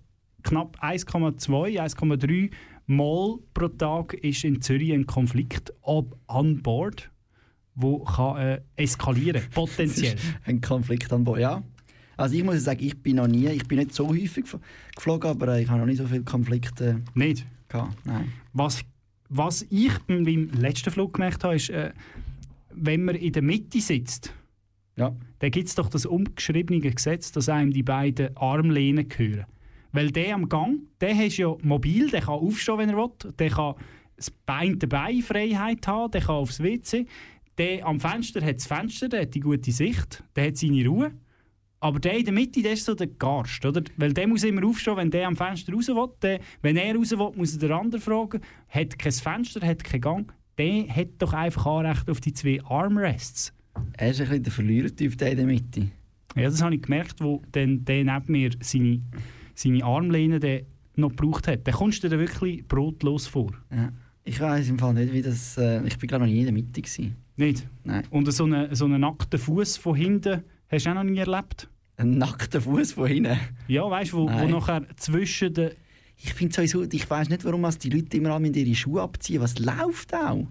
[0.44, 2.52] knapp 1,2, 1,3
[2.88, 7.10] Mal pro Tag ist in Zürich ein Konflikt ob an Bord,
[7.76, 10.16] wo kann äh, eskalieren potenziell.
[10.46, 11.62] ein Konflikt an Bord, ja.
[12.18, 14.60] Also ich muss sagen, ich bin noch nie, ich bin nicht so häufig gef-
[14.96, 17.46] geflogen, aber ich habe noch nicht so viele Konflikte Nicht?
[17.68, 17.94] gehabt.
[18.06, 18.32] Nein.
[18.54, 18.82] Was,
[19.28, 21.92] was ich bei meinem letzten Flug gemerkt habe, ist, äh,
[22.74, 24.34] wenn man in der Mitte sitzt,
[24.96, 25.14] ja.
[25.40, 29.46] dann gibt es doch das umgeschriebene Gesetz, dass einem die beiden Armlehnen gehören.
[29.92, 33.50] Weil der am Gang, der ist ja mobil, der kann aufstehen, wenn er will, der
[33.50, 33.76] kann
[34.16, 37.06] das Bein dabei Freiheit haben, der kann aufs WC.
[37.58, 41.12] Der am Fenster hat das Fenster, der hat die gute Sicht, der hat seine Ruhe.
[41.80, 43.84] Aber der in der Mitte, der ist so der Garst, oder?
[43.98, 46.08] Weil der muss immer aufstehen, wenn der am Fenster raus will.
[46.22, 48.42] Der, wenn er raus will, muss er den anderen fragen.
[48.70, 50.34] Hat kein Fenster, hat keinen Gang.
[50.58, 53.54] Der hat doch einfach Anrecht auf die zwei Armrests.
[53.98, 55.92] Er ist ein bisschen der Verlierertyp, der in der Mitte.
[56.36, 59.02] Ja, das habe ich gemerkt, wo dann der neben mir seine,
[59.54, 60.64] seine Armlehne der
[60.96, 61.68] noch gebraucht hat.
[61.68, 63.52] Dann kommst du dir wirklich brotlos vor.
[63.72, 63.92] Ja.
[64.24, 65.58] Ich weiß im Fall nicht, wie das...
[65.58, 66.82] Äh, ich bin glaube noch nie in der Mitte.
[66.82, 67.16] Gewesen.
[67.38, 67.68] Nicht?
[67.84, 68.04] Nein.
[68.10, 71.70] Und so einen, so einen nackten Fuß von hinten hast du auch noch nie erlebt?
[71.98, 73.38] Ein nackter Fuß von hinten?
[73.68, 75.72] Ja, weißt du, wo, wo nachher zwischen den...
[76.18, 79.42] Ich finde sowieso, ich weiß nicht, warum die Leute immer alle ihre Schuhe abziehen.
[79.42, 80.48] Was läuft auch?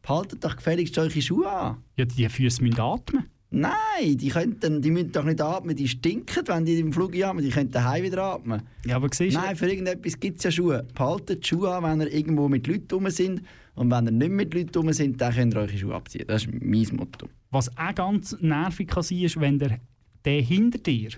[0.00, 1.76] Behaltet doch gefälligst eure Schuhe an.
[1.96, 3.24] Ja, die Füße müssen atmen.
[3.50, 7.44] Nein, die, könnten, die müssen doch nicht atmen, die stinken, wenn die im Flug atmen.
[7.44, 8.62] Die können daheim wieder atmen.
[8.86, 9.40] Ja, aber siehst du...
[9.40, 10.86] Nein, für irgendetwas gibt es ja Schuhe.
[10.94, 13.42] Behaltet die Schuhe an, wenn ihr irgendwo mit Leuten rum sind.
[13.74, 16.26] Und wenn ihr nicht mit Leuten rum sind, dann könnt ihr eure Schuhe abziehen.
[16.26, 17.28] Das ist mein Motto.
[17.50, 19.80] Was auch ganz nervig kann sein ist, wenn der,
[20.24, 21.10] der hinter dir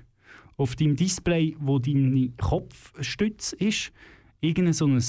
[0.56, 3.92] auf deinem Display, wo deine Kopfstütze ist,
[4.40, 5.02] irgendein so ein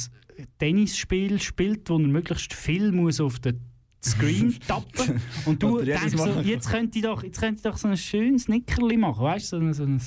[0.57, 3.59] Tennisspiel spielt, wo er möglichst viel muss auf den
[4.03, 7.87] Screen tappen und du denkst so, jetzt könnte ich doch, jetzt könnte ich doch so
[7.87, 10.01] ein schönes Nickerli machen, weißt du, so ein, so ein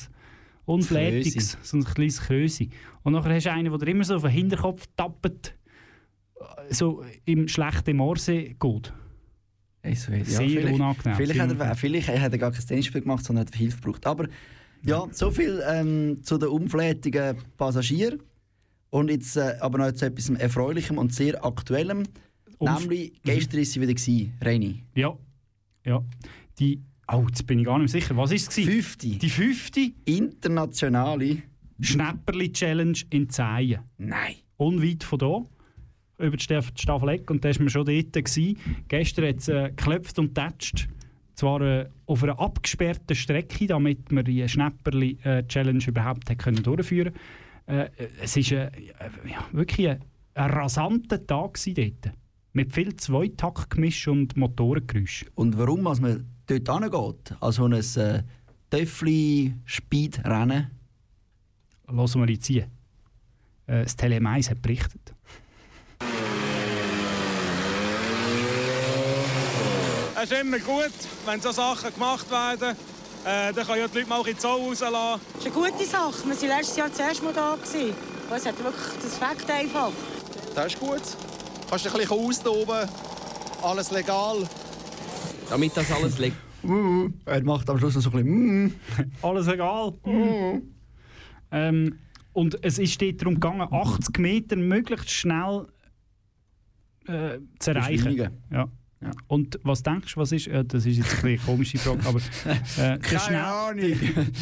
[0.67, 2.71] unflätiges, so ein kleines Krösi.
[3.03, 5.55] Und nachher hast du einen, der dir immer so auf den Hinterkopf tappt,
[6.71, 8.93] so im schlechten Morse geht.
[9.83, 11.17] Also, ja, Sehr vielleicht, unangenehm.
[11.17, 14.07] Vielleicht hat, er, vielleicht hat er gar kein Tennisspiel gemacht, sondern hat Hilfe gebraucht.
[14.07, 14.29] Aber
[14.85, 18.21] ja, so viel ähm, zu den unflätigen Passagieren.
[18.91, 22.05] Und jetzt äh, aber noch zu etwas Erfreulichem und sehr Aktuellem.
[22.59, 24.83] Umf- Nämlich, gestern war sie wieder, gewesen, Reini.
[24.95, 25.17] Ja.
[25.85, 26.03] Ja.
[26.59, 26.83] Die.
[27.11, 28.17] Oh, jetzt bin ich gar nicht mehr sicher.
[28.17, 28.49] Was war es?
[28.49, 29.09] Fünfte.
[29.09, 31.43] Die fünfte Internationale
[31.81, 33.81] Schnäpperli-Challenge in Zehen.
[33.97, 34.35] Nein.
[34.57, 35.45] Unweit von hier.
[36.19, 37.31] Über die Staff- die Staffeleck.
[37.31, 38.13] Und da war man schon dort.
[38.13, 38.59] Gewesen.
[38.89, 40.89] Gestern hat es äh, geklopft und getatscht.
[41.35, 47.13] Zwar äh, auf einer abgesperrten Strecke, damit wir die Schnäpperli-Challenge überhaupt hat können durchführen
[47.67, 47.89] äh,
[48.21, 48.71] Es war äh,
[49.25, 50.01] ja, wirklich ein,
[50.35, 52.15] ein rasanter Tag gewesen dort.
[52.53, 55.27] Mit viel Zweitaktgemisch und Motorengeräusch.
[55.37, 58.23] Und warum als man dort hingeht, also ein äh,
[58.71, 60.71] Töffli-Speed-Rennen,
[61.91, 62.65] Lassen wir jetzt hier.
[63.67, 65.15] Äh, das Tele 1 hat berichtet.
[70.21, 70.93] Es ist immer gut,
[71.27, 72.77] wenn so Sachen gemacht werden.
[73.25, 75.21] Äh, dann können ja die Leute mal ein bisschen Zoll rauslassen.
[75.35, 76.25] Das ist eine gute Sache.
[76.25, 77.53] Wir waren letztes Jahr zuerst mal da.
[77.53, 79.93] Und es hat wirklich das Fakt einfach.
[80.57, 81.03] Das ist gut.
[81.71, 82.89] Kannst dich ein bisschen austoben.
[83.63, 84.49] Alles legal.
[85.49, 88.65] Damit das alles legal Uh, er macht am Schluss noch so ein bisschen.
[88.65, 88.75] Mm.
[89.23, 89.95] Alles egal.
[91.53, 91.99] Ähm,
[92.33, 95.67] und es ist dort darum gegangen, 80 Meter möglichst schnell
[97.07, 98.33] äh, zu erreichen.
[98.51, 98.69] Ja.
[99.01, 99.11] Ja.
[99.29, 100.49] Und was denkst du, was ist?
[100.49, 103.97] Äh, das ist jetzt eine komische Frage, aber äh, der, schnell,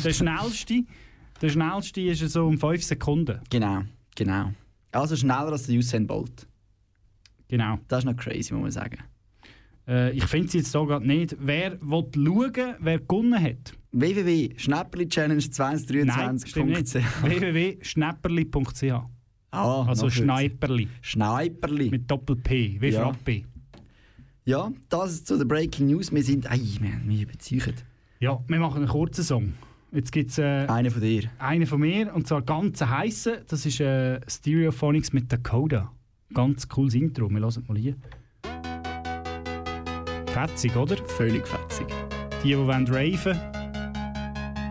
[0.05, 0.85] der schnellste,
[1.43, 3.41] der schnellste ist so um 5 Sekunden.
[3.51, 3.83] Genau,
[4.15, 4.53] genau.
[4.93, 6.47] Also schneller als der Usain Bolt.
[7.49, 7.79] Genau.
[7.89, 8.99] Das ist noch crazy, muss man sagen.
[9.87, 11.37] Äh, ich finde es jetzt hier gerade nicht.
[11.39, 13.75] Wer will schauen, wer gewonnen hat?
[13.93, 15.45] www.schnäpperli-challenge
[16.07, 16.87] Nein, stimmt nicht.
[16.89, 18.93] 2023.ch www.schnäpperli.ch
[19.53, 20.11] Ah, Also.
[20.11, 20.89] Schneiperli.
[21.01, 21.91] Schneiperli.
[21.91, 23.03] Mit Doppel-P, wie Ja.
[23.05, 23.45] Frappe.
[24.47, 26.13] Ja, das ist zu der Breaking News.
[26.13, 27.85] Wir sind, ei, wir haben mich überzeugt.
[28.21, 29.55] Ja, wir machen einen kurzen Song.
[29.91, 31.25] Jetzt gibt es äh, Einer von dir.
[31.41, 33.39] einen von mir, und zwar ganz heißen.
[33.49, 35.91] Das ist äh, Stereophonics mit Dakota.
[36.33, 37.97] Ganz cooles Intro, wir hören mal hier.
[40.27, 40.97] Fetzig, oder?
[41.09, 41.89] Völlig fetzig.
[42.45, 43.37] Die, die wollen raven,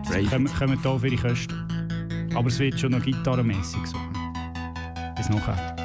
[0.08, 0.30] Raven.
[0.30, 2.30] kommen, kommen hier auf ihre Kosten.
[2.34, 3.98] Aber es wird schon noch gitarrenmässig so.
[5.16, 5.75] Bis nachher.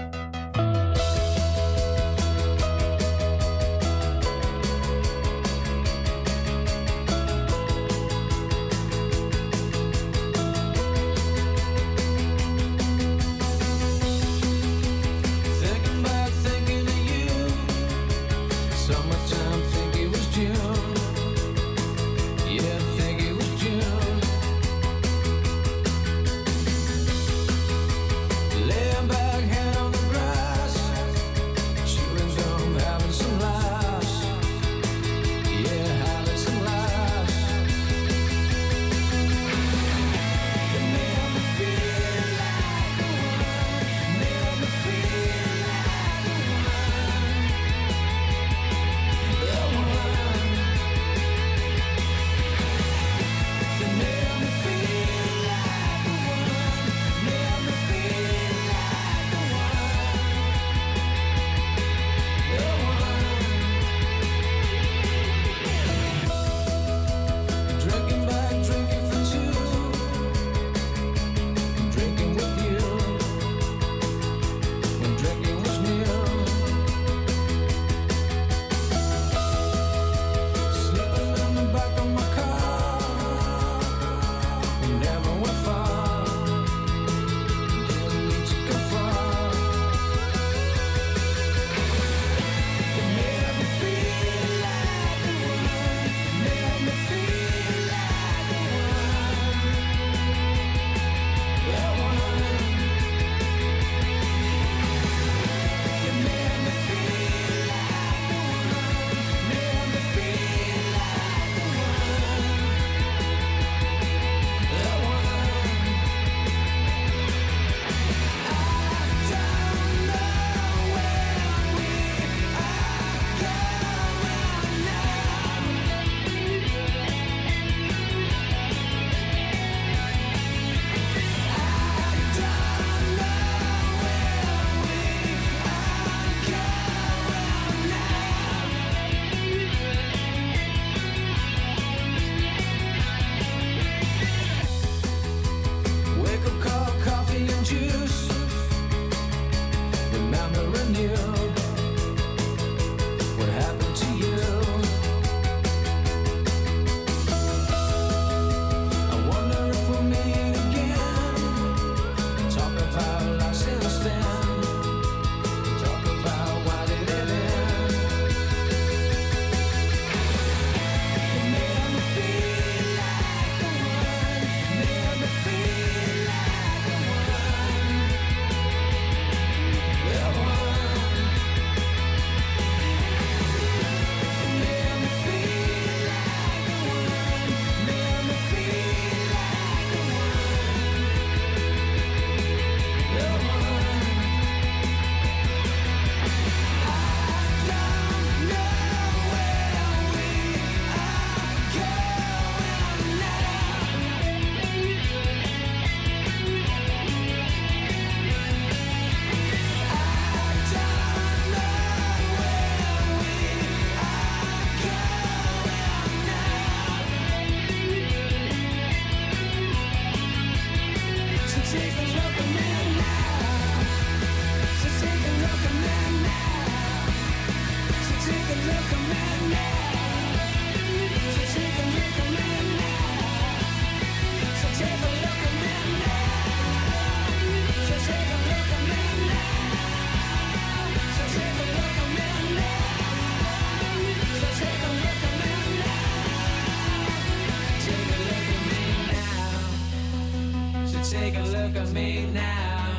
[251.21, 252.97] Take a look at me now.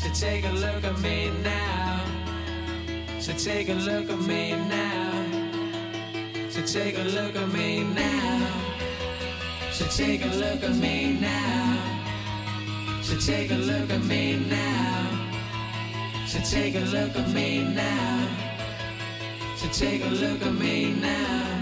[0.00, 2.04] So take a look at me now.
[3.18, 5.10] So take a look at me now.
[6.48, 8.46] So take a look at me now.
[9.72, 11.82] So take a look at me now.
[13.02, 15.08] So take a look at me now.
[16.28, 18.28] So take a look at me now.
[19.56, 21.08] So take a look at me now.
[21.08, 21.61] now.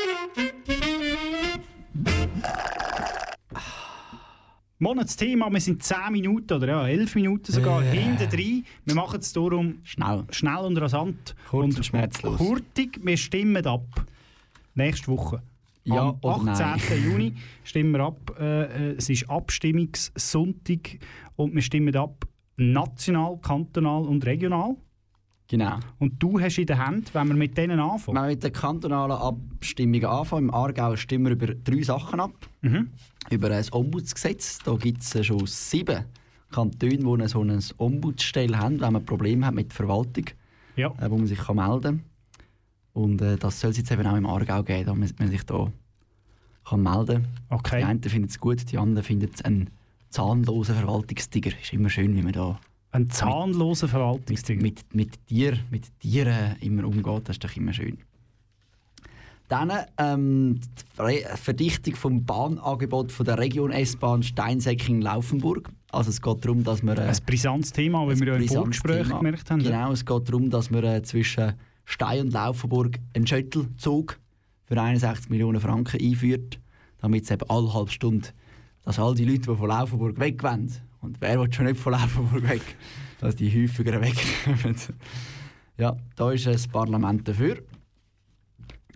[4.81, 7.95] Monatsthema, wir sind 10 Minuten oder ja, 11 Minuten sogar Äh.
[7.95, 8.65] hinten drin.
[8.83, 11.35] Wir machen es darum schnell, schnell und rasant.
[11.51, 12.39] Kurz und schmerzlos.
[12.39, 13.85] Hurtig, wir stimmen ab.
[14.73, 15.43] Nächste Woche.
[15.83, 16.53] Ja Am oder 18.
[16.55, 17.03] nein?
[17.11, 18.35] Juni stimmen wir ab.
[18.39, 20.97] Äh, äh, es ist Abstimmungssonntag
[21.35, 22.25] und wir stimmen ab
[22.57, 24.75] national, kantonal und regional.
[25.51, 25.79] Genau.
[25.99, 28.15] Und du hast in der Hand, wenn wir mit denen anfangen.
[28.15, 32.31] Wenn wir mit den kantonalen Abstimmungen anfangen, im Aargau stimmen wir über drei Sachen ab.
[32.61, 32.87] Mhm.
[33.29, 34.59] Über ein Ombudsgesetz.
[34.59, 36.05] Da gibt es schon sieben
[36.51, 40.23] Kantone, die so eine Ombudsstelle haben, wenn man Probleme hat mit der Verwaltung,
[40.77, 40.87] ja.
[41.01, 42.03] äh, wo man sich kann melden kann.
[42.93, 45.69] Und äh, das soll es jetzt eben auch im Aargau geben, da man, sich da
[46.63, 47.59] kann melden kann.
[47.59, 47.79] Okay.
[47.79, 49.69] Die einen finden es gut, die anderen finden es ein
[50.11, 51.51] zahnloser Verwaltungstiger.
[51.61, 52.57] Ist immer schön, wie man da
[52.93, 54.61] Ein zahnloser Verwaltungstiger.
[54.61, 57.21] mit, mit, Tier, mit Tieren immer umgeht.
[57.29, 57.97] Das ist doch immer schön.
[59.47, 65.69] Dann ähm, die Ver- Verdichtung vom Bahnangebot von der Region S-Bahn Steinsäcking-Laufenburg.
[65.91, 66.97] Also es geht darum, dass wir...
[66.97, 69.17] Äh, Ein brisantes Thema, wie wir ja im Vorgespräch Thema.
[69.17, 69.61] gemerkt haben.
[69.61, 74.19] Genau, es geht darum, dass wir äh, zwischen Stein und Laufenburg einen Shuttlezug
[74.65, 76.57] für 61 Millionen Franken einführt,
[77.01, 78.29] damit es eben alle halbe Stunde,
[78.85, 80.71] dass all die Leute, die von Laufenburg weg wollen,
[81.01, 82.61] und wer will schon nicht von Laufenburg weg,
[83.19, 84.75] dass die häufiger wegkommen.
[85.77, 87.57] ja, da ist das Parlament dafür.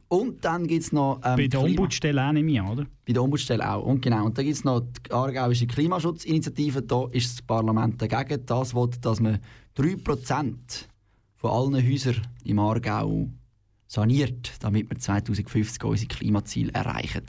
[0.08, 1.20] Und dann gibt es noch...
[1.24, 2.86] Ähm, Bei der Ombudsstelle auch nicht mehr, oder?
[3.06, 3.84] bei der Ombudsstelle auch.
[3.84, 4.26] Und genau.
[4.26, 6.82] Und dann gibt es noch die Aargauische Klimaschutzinitiative.
[6.84, 8.46] Da ist das Parlament dagegen.
[8.46, 9.40] Das will, dass man
[9.78, 10.56] 3%
[11.36, 13.30] von allen Häusern im Aargau
[13.88, 17.26] saniert, damit wir 2050 unsere Klimaziele erreichen.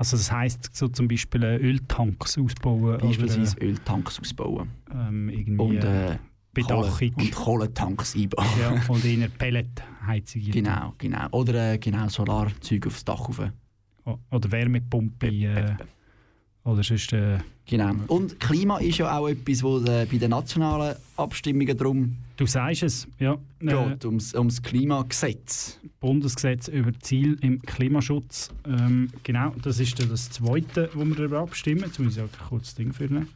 [0.00, 2.96] Also das heisst so zum Beispiel äh, Öltanks ausbauen.
[2.96, 4.70] Beispielsweise oder, Öltanks ausbauen.
[4.90, 6.16] ähm, irgendwie Und äh,
[6.54, 7.10] Bedachung.
[7.10, 8.46] Kohle- und Kohletanks einbauen.
[8.58, 10.42] ja, und in einer Pelletheizung.
[10.52, 11.28] Genau, genau.
[11.32, 13.42] Oder äh, genau Solarzeuge aufs Dach rauf.
[14.30, 15.26] Oder Wärmepumpe.
[15.26, 15.76] Äh,
[16.64, 17.12] oder sonst...
[17.12, 17.38] Äh,
[17.70, 17.94] Genau.
[18.08, 22.82] Und Klima ist ja auch etwas, wo äh, bei den nationalen Abstimmungen darum Du sagst
[22.82, 23.34] es, ja.
[23.60, 25.78] Äh, geht, ums, ums Klimagesetz.
[26.00, 28.50] Bundesgesetz über Ziel im Klimaschutz.
[28.66, 31.82] Ähm, genau, das ist das Zweite, wo wir darüber abstimmen.
[31.84, 33.28] Jetzt muss ich auch kurz das Ding führen.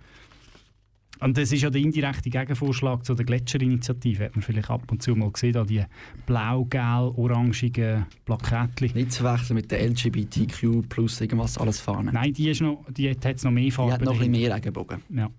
[1.20, 4.24] Und das ist ja der indirekte Gegenvorschlag zu der Gletscherinitiative.
[4.24, 5.84] Hat man vielleicht ab und zu mal gesehen, da die
[6.26, 8.92] blau-gel-orangigen Plaketchen.
[8.94, 12.14] Nicht zu verwechseln mit der LGBTQ plus irgendwas alles Fahnen.
[12.14, 13.90] Nein, die, ist noch, die hat jetzt noch mehr Farben.
[13.90, 15.02] Die hat noch ein bisschen mehr Regenbogen.
[15.10, 15.30] Ja.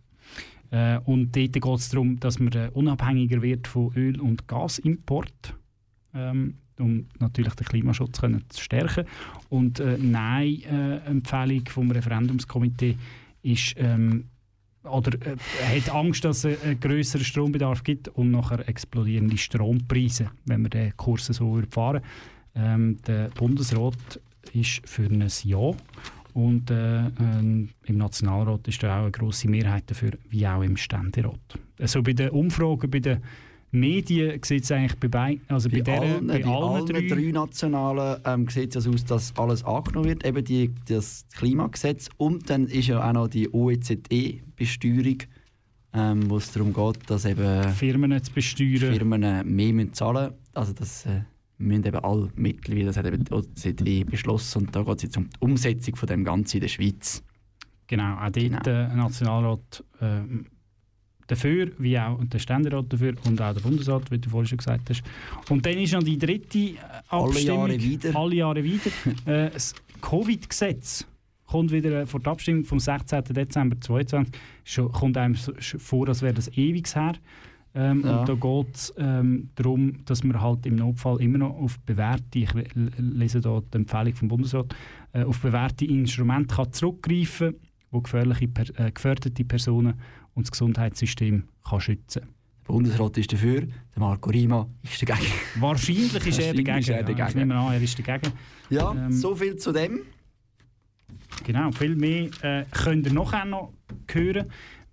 [0.72, 5.56] Äh, und dort geht es darum, dass man äh, unabhängiger wird von Öl- und Gasimport.
[6.14, 9.06] Ähm, um natürlich den Klimaschutz können zu stärken.
[9.50, 12.98] Und äh, Nein-Empfehlung vom Referendumskomitee
[13.44, 14.26] ist, ähm,
[14.86, 20.64] oder äh, hat Angst, dass es einen grösseren Strombedarf gibt und nachher explodierende Strompreise, wenn
[20.64, 22.02] wir den Kurs so fahren
[22.56, 24.20] ähm, Der Bundesrat
[24.54, 25.72] ist für ein Ja
[26.34, 30.76] und äh, ähm, im Nationalrat ist da auch eine grosse Mehrheit dafür, wie auch im
[30.76, 31.40] Ständerat.
[31.80, 33.22] Also bei den Umfragen, bei den
[33.72, 37.08] Medien sieht es eigentlich bei, beiden, also bei, Bei, der, allen, bei allen allen drei,
[37.08, 42.10] drei Nationalen ähm, sieht es aus, dass alles angenommen wird, eben die, das Klimagesetz.
[42.18, 45.18] Und dann ist ja auch noch die OECD-Besteuerung,
[45.94, 48.94] ähm, wo es darum geht, dass eben Firmen zu besteuern.
[48.94, 50.44] Firmen äh, mehr müssen zahlen müssen.
[50.54, 51.22] Also das äh,
[51.58, 54.60] müssen eben alle mittlerweile, das hat eben die OECD beschlossen.
[54.60, 57.24] Und da geht es jetzt um die Umsetzung von dem Ganzen in der Schweiz.
[57.88, 60.22] Genau, auch dort der Nationalrat äh,
[61.28, 64.90] dafür, wie auch der Ständerat dafür und auch der Bundesrat, wie du vorhin schon gesagt
[64.90, 65.04] hast.
[65.50, 66.76] Und dann ist noch die dritte äh,
[67.10, 67.58] Alle Abstimmung.
[67.70, 68.16] Jahre wieder.
[68.16, 68.92] Alle Jahre wieder.
[69.26, 71.06] äh, das Covid-Gesetz
[71.48, 73.24] kommt wieder äh, vor der Abstimmung vom 16.
[73.26, 74.34] Dezember 2022.
[74.64, 77.14] Schon, kommt einem vor, als wäre das ewig her.
[77.74, 78.20] Ähm, Ja.
[78.22, 82.40] Und da geht es ähm, darum, dass man halt im Notfall immer noch auf bewährte,
[82.40, 82.64] ich le-
[82.98, 84.74] lese hier die Empfehlung vom Bundesrat,
[85.14, 87.60] äh, auf bewährte Instrumente kann zurückgreifen kann,
[87.92, 88.46] wo gefährliche,
[88.78, 89.96] äh, gefährdete Personen
[90.36, 92.22] und das Gesundheitssystem kann schützen
[92.68, 93.70] Der Bundesrat ist dafür, der
[94.00, 95.28] Marco Rima ist dagegen.
[95.60, 96.78] Wahrscheinlich ist er dagegen.
[96.78, 97.40] ist er Ja, ich dagegen.
[97.40, 98.34] nehme an, er ist dagegen.
[98.70, 100.02] Ja, Ähm, so viel zu dem.
[101.44, 103.74] Genau, viel mehr äh, könnt ihr nachher noch
[104.12, 104.46] hören,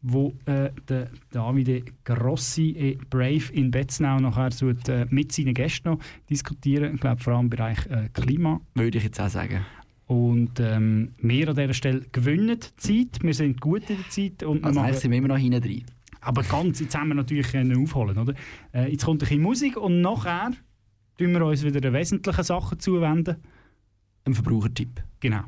[0.03, 5.91] wo äh, der Davide Grossi e Brave in Betznau nachher so, äh, mit seinen Gästen
[5.91, 6.95] noch diskutieren.
[6.95, 8.61] Ich glaube vor allem im Bereich äh, Klima.
[8.75, 9.65] Würde ich jetzt auch sagen.
[10.13, 13.23] Und ähm, wir an dieser Stelle gewinnen die Zeit.
[13.23, 14.43] Wir sind gut in der Zeit.
[14.43, 15.85] Und wir Also machen- sind wir immer noch hinten drin.
[16.21, 18.35] aber ganz, jetzt haben wir natürlich können aufholen, oder?
[18.75, 20.51] Äh, jetzt kommt ein bisschen Musik und nachher
[21.17, 23.37] tun wir uns wieder den wesentlichen Sachen zuwenden.
[24.27, 25.03] Ein Verbrauchertipp.
[25.21, 25.45] Genau.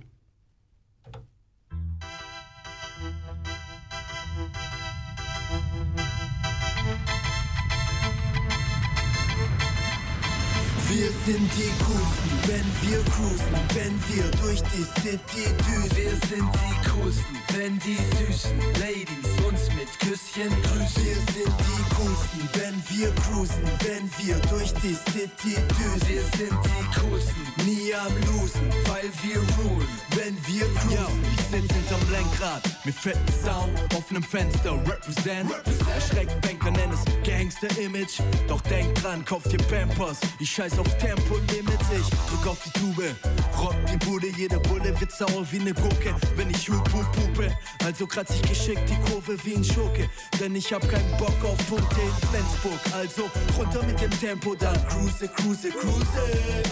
[10.88, 15.96] Wir sind die Coolsten, wenn wir cruisen, wenn wir durch die City düsen.
[15.96, 21.04] Wir sind die Coolsten, wenn die süßen Ladies uns mit Küsschen grüßen.
[21.04, 26.08] Wir sind die Coolsten, wenn wir cruisen, wenn wir durch die City düsen.
[26.08, 30.90] Wir sind die Coolsten, nie am Losen, weil wir rulen, wenn wir cruisen.
[30.90, 35.50] Yo, ich sitz hinterm Lenkrad mit fetten Sound auf nem Fenster, represent.
[35.94, 38.20] Erschreckt Banker, nenn es Gangster-Image.
[38.48, 40.18] Doch denk dran, kauf dir Pampers.
[40.38, 43.14] Ich scheiß auf Tempo-Limit, ich drück auf die Tube.
[43.58, 46.14] Rock die Bude, jede Bulle wird sauer wie ne Gurke.
[46.36, 50.08] Wenn ich hup, hupe, also kratz ich geschickt die Kurve wie ein Schurke.
[50.40, 52.80] Denn ich hab keinen Bock auf Punkte in Flensburg.
[52.92, 56.06] Also runter mit dem Tempo, dann cruise, cruise, cruise.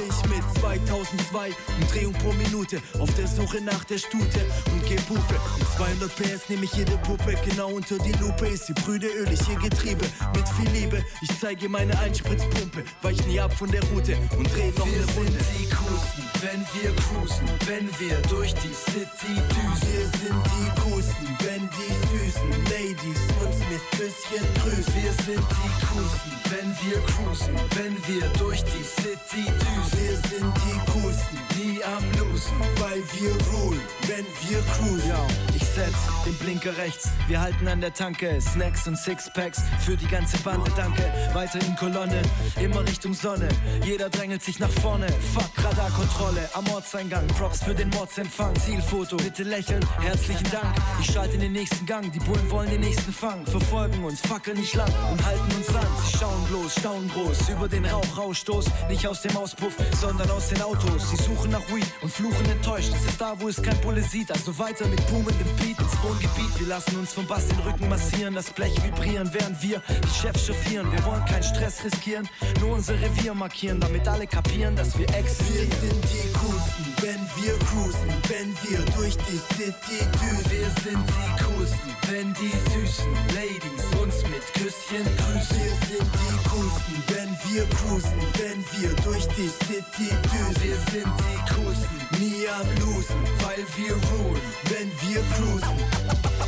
[0.09, 1.51] Ich mit 2002
[1.81, 4.41] Umdrehung pro Minute auf der Suche nach der Stute
[4.73, 5.35] und geb Hufe.
[5.59, 8.47] Mit 200 PS nehme ich jede Puppe genau unter die Lupe.
[8.47, 10.05] Ist die Brüde ölig, ihr Getriebe
[10.35, 11.05] mit viel Liebe.
[11.23, 15.52] Ich zeige meine Einspritzpumpe, weich nie ab von der Route und dreh noch eine Runde.
[15.59, 19.89] Die Coolsten, wenn wir cruisen, wenn wir durch die City düsen.
[19.93, 24.95] Wir sind die Coolsten, wenn die süßen Ladies uns mit Küsschen grüßen.
[24.95, 29.99] Wir sind die Coolsten, wenn wir cruisen, wenn wir durch die City düsen.
[29.99, 35.09] Wir sind die Coolsten, nie am Losen, weil wir rulen, wenn wir cruisen.
[35.09, 37.09] Ja, ich setz den Blinker rechts.
[37.29, 38.41] Wir halten an der Tanke.
[38.41, 41.03] Snacks und Sixpacks für die ganze Bande, danke.
[41.33, 42.23] Weiter in Kolonne,
[42.61, 43.49] immer Richtung Sonne.
[43.85, 45.07] Jeder drängelt sich nach vorne.
[45.35, 47.27] Fuck, Radarkontrolle am Ortseingang.
[47.29, 48.55] Props für den Mordsempfang.
[48.57, 49.85] Zielfoto, bitte lächeln.
[50.01, 50.75] Herzlichen Dank.
[51.01, 52.11] Ich schalte in den nächsten Gang.
[52.13, 53.47] Die Bullen wollen den nächsten fangen.
[53.47, 55.87] Verfolgen uns, fackeln nicht lang und halten uns an.
[56.05, 58.67] Sie schauen bloß, staunen groß über den Rauchausstoß.
[58.89, 61.11] Nicht aus dem Auspuff, sondern aus den Autos.
[61.11, 62.91] Sie suchen nach Weed und fluchen enttäuscht.
[62.95, 64.31] Es ist da, wo es kein Bulle sieht.
[64.31, 66.59] Also weiter mit boomendem Beat ins Wohngebiet.
[66.59, 70.47] Wir lassen uns vom Bass den Rücken massieren, das Blech vibrieren, während wir die Chefs
[70.47, 70.91] chauffieren.
[70.93, 72.29] Wir wollen keinen Stress riskieren,
[72.61, 75.71] nur unser Revier markieren, damit alle kapieren, dass wir Wir existieren.
[75.81, 80.51] sind die Coolsten, wenn wir cruisen, wenn wir durch die City düsen.
[80.53, 85.57] Wir sind die coolsten, wenn die süßen Ladies uns mit Küsschen grüßen.
[85.57, 90.63] Wir sind die Coolsten, wenn wir cruisen, wenn wir durch die City düsen.
[90.63, 95.79] Wir sind die coolsten, nie am Losen, weil wir rulen, wenn wir cruisen.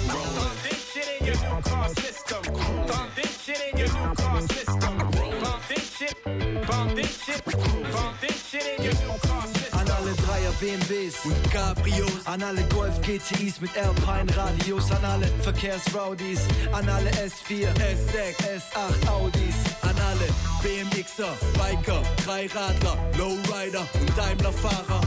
[0.07, 2.43] Pump this shit in your new system.
[2.87, 3.24] Pump
[10.65, 16.41] BMWs und Cabrios, an alle Golf GTIs mit Alpine Radios, an alle Verkehrsrowdies,
[16.73, 20.27] an alle S4, S6, S8 Audis, an alle
[20.63, 25.03] BMXer, Biker, Dreiradler, Lowrider und Daimler-Fahrer.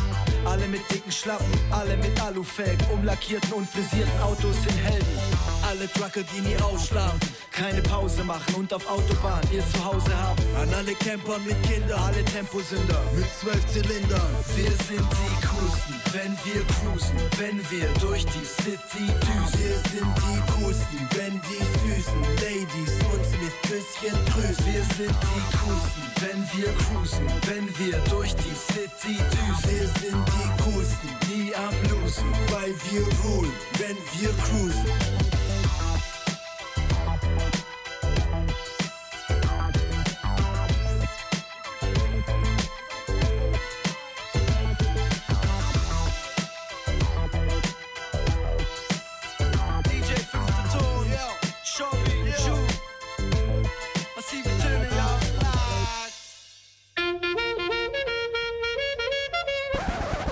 [0.45, 5.56] Alle mit dicken Schlappen, alle mit Alufelgen, umlackierten und frisierten Autos sind Helden.
[5.67, 7.19] Alle Trucker, die nie ausschlafen,
[7.51, 10.41] keine Pause machen und auf Autobahn ihr Zuhause haben.
[10.55, 14.31] An alle Camper mit Kindern, alle Temposünder mit zwölf Zylindern.
[14.55, 19.59] Wir sind die Coolsten, wenn wir cruisen, wenn wir durch die City düsen.
[19.59, 24.65] Wir sind die Coolsten, wenn die süßen Ladies uns mit Küsschen grüßen.
[24.71, 29.67] Wir sind die Coolsten, wenn wir cruisen, wenn wir durch die City düsen.
[29.67, 35.36] Wir sind die Coolsten, nie am Losen, weil wir rulen, wenn wir cruisen.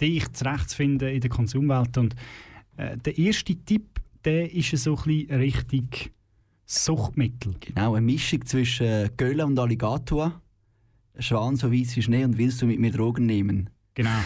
[0.00, 1.96] dich zurechtzufinden in der Konsumwelt.
[1.98, 2.14] Und
[2.76, 6.12] äh, der erste Tipp, der ist so ein bisschen richtig
[6.66, 7.54] Suchtmittel.
[7.60, 10.40] Genau, eine Mischung zwischen Gölle und Alligator.
[11.18, 13.70] Schwan so weiß wie Schnee und willst du mit mir Drogen nehmen?
[13.94, 14.10] Genau.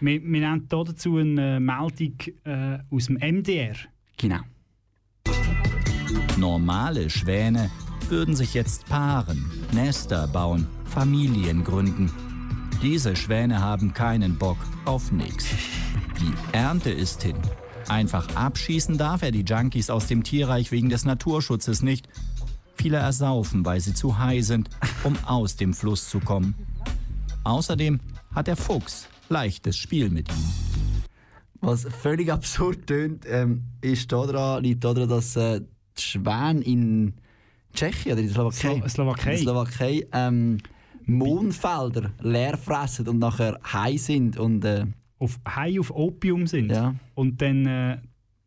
[0.00, 2.14] Wir, wir haben hier dazu eine Meldung
[2.44, 3.74] äh, aus dem MDR.
[4.16, 4.38] Genau.
[6.38, 7.68] Normale Schwäne
[8.08, 12.12] würden sich jetzt paaren, Nester bauen, Familien gründen.
[12.82, 15.46] Diese Schwäne haben keinen Bock auf nix.
[16.20, 17.36] Die Ernte ist hin.
[17.88, 22.08] Einfach abschießen darf er die Junkies aus dem Tierreich wegen des Naturschutzes nicht.
[22.76, 24.68] Viele ersaufen, weil sie zu high sind,
[25.02, 26.54] um aus dem Fluss zu kommen.
[27.44, 27.98] Außerdem
[28.34, 30.44] hat der Fuchs leichtes Spiel mit ihm.
[31.60, 35.60] Was völlig absurd tönt, ähm, ist daran, liegt daran, dass äh,
[35.96, 37.14] die Schwäne in
[37.74, 39.22] Tschechien oder in der Slowakei, Slo- Slowakei.
[39.30, 40.58] in der Slowakei ähm,
[41.08, 44.86] Mohnfelder leer fressen und nachher high sind und äh,
[45.18, 46.94] auf high auf Opium sind Ja.
[47.14, 47.98] und dann äh,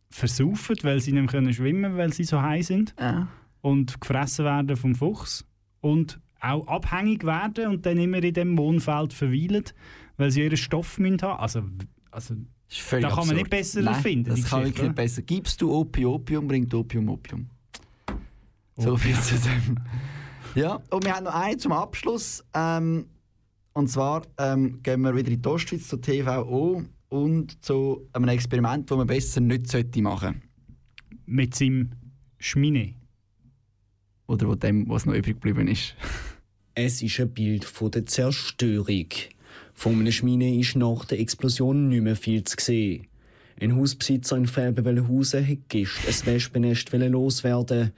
[0.10, 2.94] versaufen, weil sie nicht mehr können schwimmen weil sie so high sind
[3.62, 5.46] und gefressen werden vom Fuchs
[5.82, 9.64] und auch abhängig werden und dann immer in dem Mondfeld verweilen,
[10.18, 11.40] weil sie ihren Stoff müssen haben.
[11.40, 11.64] Also,
[12.10, 13.36] also da kann man absurd.
[13.38, 14.30] nicht besser Nein, erfinden.
[14.32, 15.22] Das kann wirklich nicht besser.
[15.22, 17.48] Gibst du Opium, Opium bringt Opium, Opium.
[18.78, 19.78] So viel zu dem.
[20.56, 22.44] Ja, und wir haben noch einen zum Abschluss.
[22.54, 23.06] Ähm,
[23.74, 28.90] und zwar ähm, gehen wir wieder in die Ostschweiz zur TVO und zu einem Experiment,
[28.92, 30.42] das man besser nicht sollte machen
[31.26, 31.92] Mit seinem
[32.38, 32.96] Schmine.
[34.28, 35.96] Oder wo dem, was noch übrig geblieben ist.
[36.74, 39.08] Es ist ein Bild von der Zerstörung.
[39.74, 43.08] Von einer Schmine ist nach der Explosion nicht mehr viel zu sehen.
[43.60, 47.92] Ein Hausbesitzer in Felbenwellenhausen hat gestern ein Wespennest loswerden.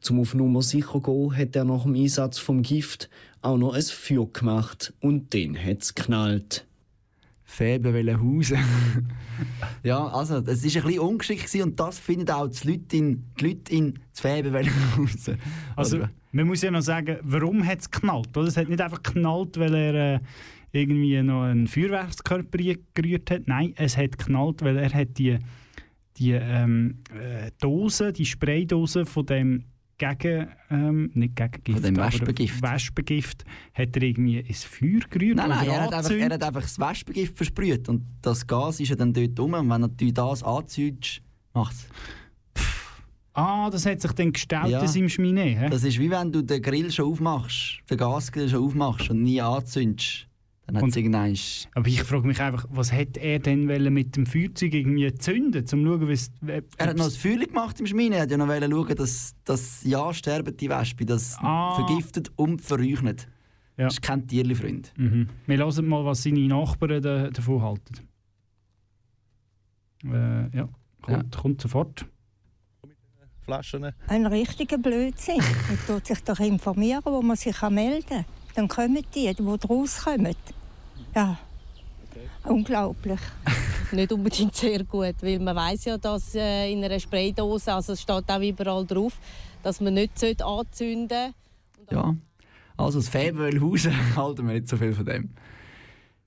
[0.00, 3.08] Zum auf Nummer sicher gehen, hat er nach dem Einsatz vom Gift
[3.42, 6.66] auch noch ein Feuer gemacht und dann hat es geknallt.
[7.44, 8.58] Fäbenwellenhausen.
[9.84, 13.46] ja, also, es war ein bisschen ungeschickt und das finden auch die Leute in, die
[13.46, 15.38] Leute in Fäbenwellenhausen.
[15.76, 18.36] Also, man muss ja noch sagen, warum hat es geknallt?
[18.36, 18.48] Oder?
[18.48, 20.20] Es hat nicht einfach geknallt, weil er äh,
[20.72, 22.58] irgendwie noch einen Feuerwerkskörper
[22.94, 23.42] gerührt hat.
[23.46, 25.38] Nein, es hat geknallt, weil er hat die,
[26.16, 29.64] die ähm, äh, Dose, die Spraydose von dem
[29.98, 32.62] gegen, ähm, nicht Gegengift, Von dem Wespengift.
[32.62, 33.44] Wespengift,
[33.74, 36.78] hat er irgendwie ins Feuer gerührt Nein, nein, er hat, einfach, er hat einfach das
[36.78, 41.22] Wespengift versprüht und das Gas ist ja dann dort rum und wenn du das anzündest,
[41.54, 41.88] macht es.
[43.32, 44.86] Ah, das hat sich dann gestellt Ja.
[44.86, 45.68] seinem Schmine.
[45.70, 49.40] Das ist wie wenn du den Grill schon aufmachst, den Gasgrill schon aufmachst und nie
[49.42, 50.25] anzündest.
[50.66, 50.96] Dann hat
[51.32, 51.68] es.
[51.74, 55.60] Aber ich frage mich einfach, was hätte er denn wollen mit dem Feuerzeug irgendwie zünden,
[55.62, 56.30] um zu schauen, wie es...
[56.76, 59.34] Er hat noch ein Feuer gemacht im Schmine, er hat ja noch wollen schauen, dass,
[59.44, 61.74] dass ja sterben die Wespe, das Ah.
[61.76, 63.28] vergiftet und verräuchnet.
[63.76, 64.92] Das ist kein Tierli-Freund.
[64.96, 65.28] Mhm.
[65.46, 68.08] Wir hören mal, was seine Nachbarn da, davon halten.
[70.04, 70.68] Äh, ja,
[71.02, 72.06] kommt, kommt sofort.
[73.42, 73.92] Flaschen.
[74.08, 75.38] Ein richtiger Blödsinn.
[75.38, 78.24] Man tut sich doch informieren, wo man sich melden kann.
[78.56, 80.34] Dann kommen die, die rauskommen.
[81.16, 81.38] Ja,
[82.44, 83.18] unglaublich.
[83.92, 88.02] nicht unbedingt sehr gut, weil man weiß ja, dass äh, in einer Spraydose, also es
[88.02, 89.18] steht auch überall drauf,
[89.62, 91.32] dass man nicht sollte anzünden
[91.90, 92.14] Ja.
[92.76, 95.30] Also das Fäbenwellhausen halten wir nicht so viel von dem.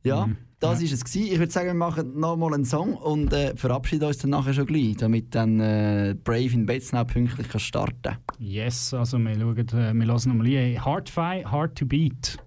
[0.03, 0.37] Ja, Mhm.
[0.59, 1.33] das ist es gewesen.
[1.33, 4.65] Ich würde sagen, wir machen nochmal einen Song und äh, verabschieden uns dann nachher schon
[4.65, 9.93] gleich, damit dann äh, Brave in Betznau pünktlich kann starten Yes, also wir, schauen, äh,
[9.93, 10.83] wir hören nochmal ein.
[10.83, 12.39] Hard Fight, Hard to Beat.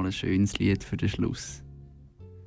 [0.00, 1.62] Einmal ein schönes Lied für den Schluss.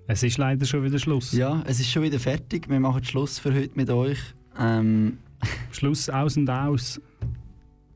[0.07, 1.33] Es ist leider schon wieder Schluss.
[1.33, 2.67] Ja, es ist schon wieder fertig.
[2.67, 4.17] Wir machen Schluss für heute mit euch.
[4.59, 5.19] Ähm,
[5.71, 6.99] Schluss aus und aus.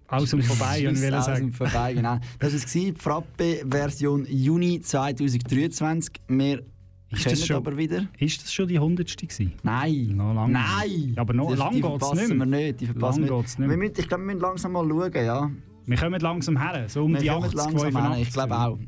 [0.09, 1.45] Aus und vorbei, Schluss ich will aus sagen.
[1.45, 2.19] und vorbei, genau.
[2.39, 6.13] Das war es, die Frappe-Version Juni 2023.
[6.27, 6.61] Wir
[7.09, 8.05] Ist das schon- aber wieder.
[8.19, 9.17] Ist das schon die 100.
[9.17, 9.53] gewesen?
[9.63, 10.13] Nein.
[10.15, 11.13] Noch lang Nein!
[11.15, 12.37] Aber noch, Die- lang geht es nicht mehr.
[12.37, 12.81] wir nicht.
[12.81, 15.51] Die verpassen lang wir nicht Wir müssen, ich glaube, wir müssen langsam mal schauen, ja.
[15.87, 18.27] Wir kommen langsam her, so um Wir die kommen 80, langsam her, 85.
[18.27, 18.79] ich glaube auch.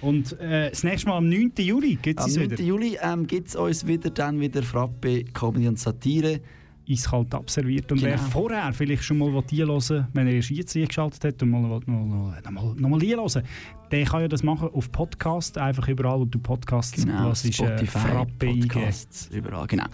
[0.00, 1.52] Und äh, das nächste Mal am 9.
[1.58, 2.50] Juli gibt es Am uns 9.
[2.52, 2.62] wieder.
[2.62, 6.40] Juli ähm, gibt es uns wieder, dann wieder Frappe, Comedy und Satire.
[6.88, 7.92] Eiskalt abserviert.
[7.92, 8.10] Und Genau.
[8.10, 11.60] wer vorher vielleicht schon mal die hören wenn er erst jetzt eingeschaltet hat und mal,
[11.62, 13.44] mal, mal, mal, noch mal hören
[13.92, 17.52] der kann ja das machen auf Podcast, einfach überall, wo du Podcasts Genau, ist, äh,
[17.52, 18.68] Spotify, Frappe eingeben.
[18.68, 19.86] Podcasts, überall, genau.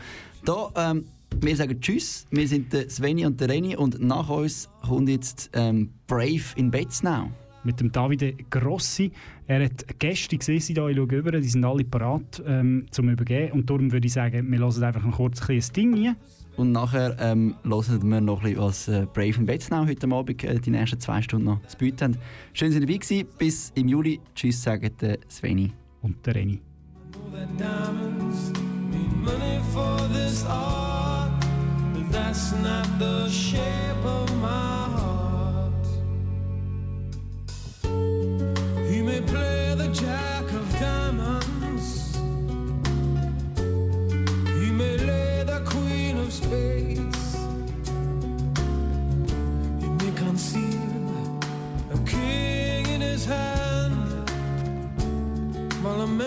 [0.44, 1.04] Da, ähm,
[1.40, 5.50] wir sagen Tschüss, wir sind der Sveni und der Reni und nach uns kommt jetzt
[5.52, 7.28] ähm, Brave in Betznau.
[7.64, 9.10] mit dem Davide Grossi.
[9.48, 13.08] Er hat Gäste gesehen, sie da, ich schaue über, die sind alle parat ähm, zum
[13.08, 13.52] Übergeben.
[13.52, 16.16] Und darum würde ich sagen, wir hören einfach ein kurzes kleines Ding rein.
[16.56, 20.42] Und nachher ähm, hören wir noch ein bisschen, was äh, Brave in Betznau heute Abend
[20.42, 22.16] äh, die nächsten zwei Stunden noch zu bieten haben.
[22.54, 23.28] Schön, dass ihr dabei gewesen.
[23.38, 24.20] Bis im Juli.
[24.34, 25.72] Tschüss, sagen der Sveni.
[26.02, 26.60] Und der Reni.
[32.36, 34.85] that's not the shape of my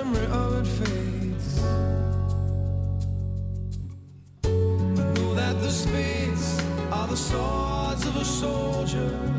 [0.10, 1.64] memory of it fades.
[4.44, 9.39] I know that the spades are the swords of a soldier.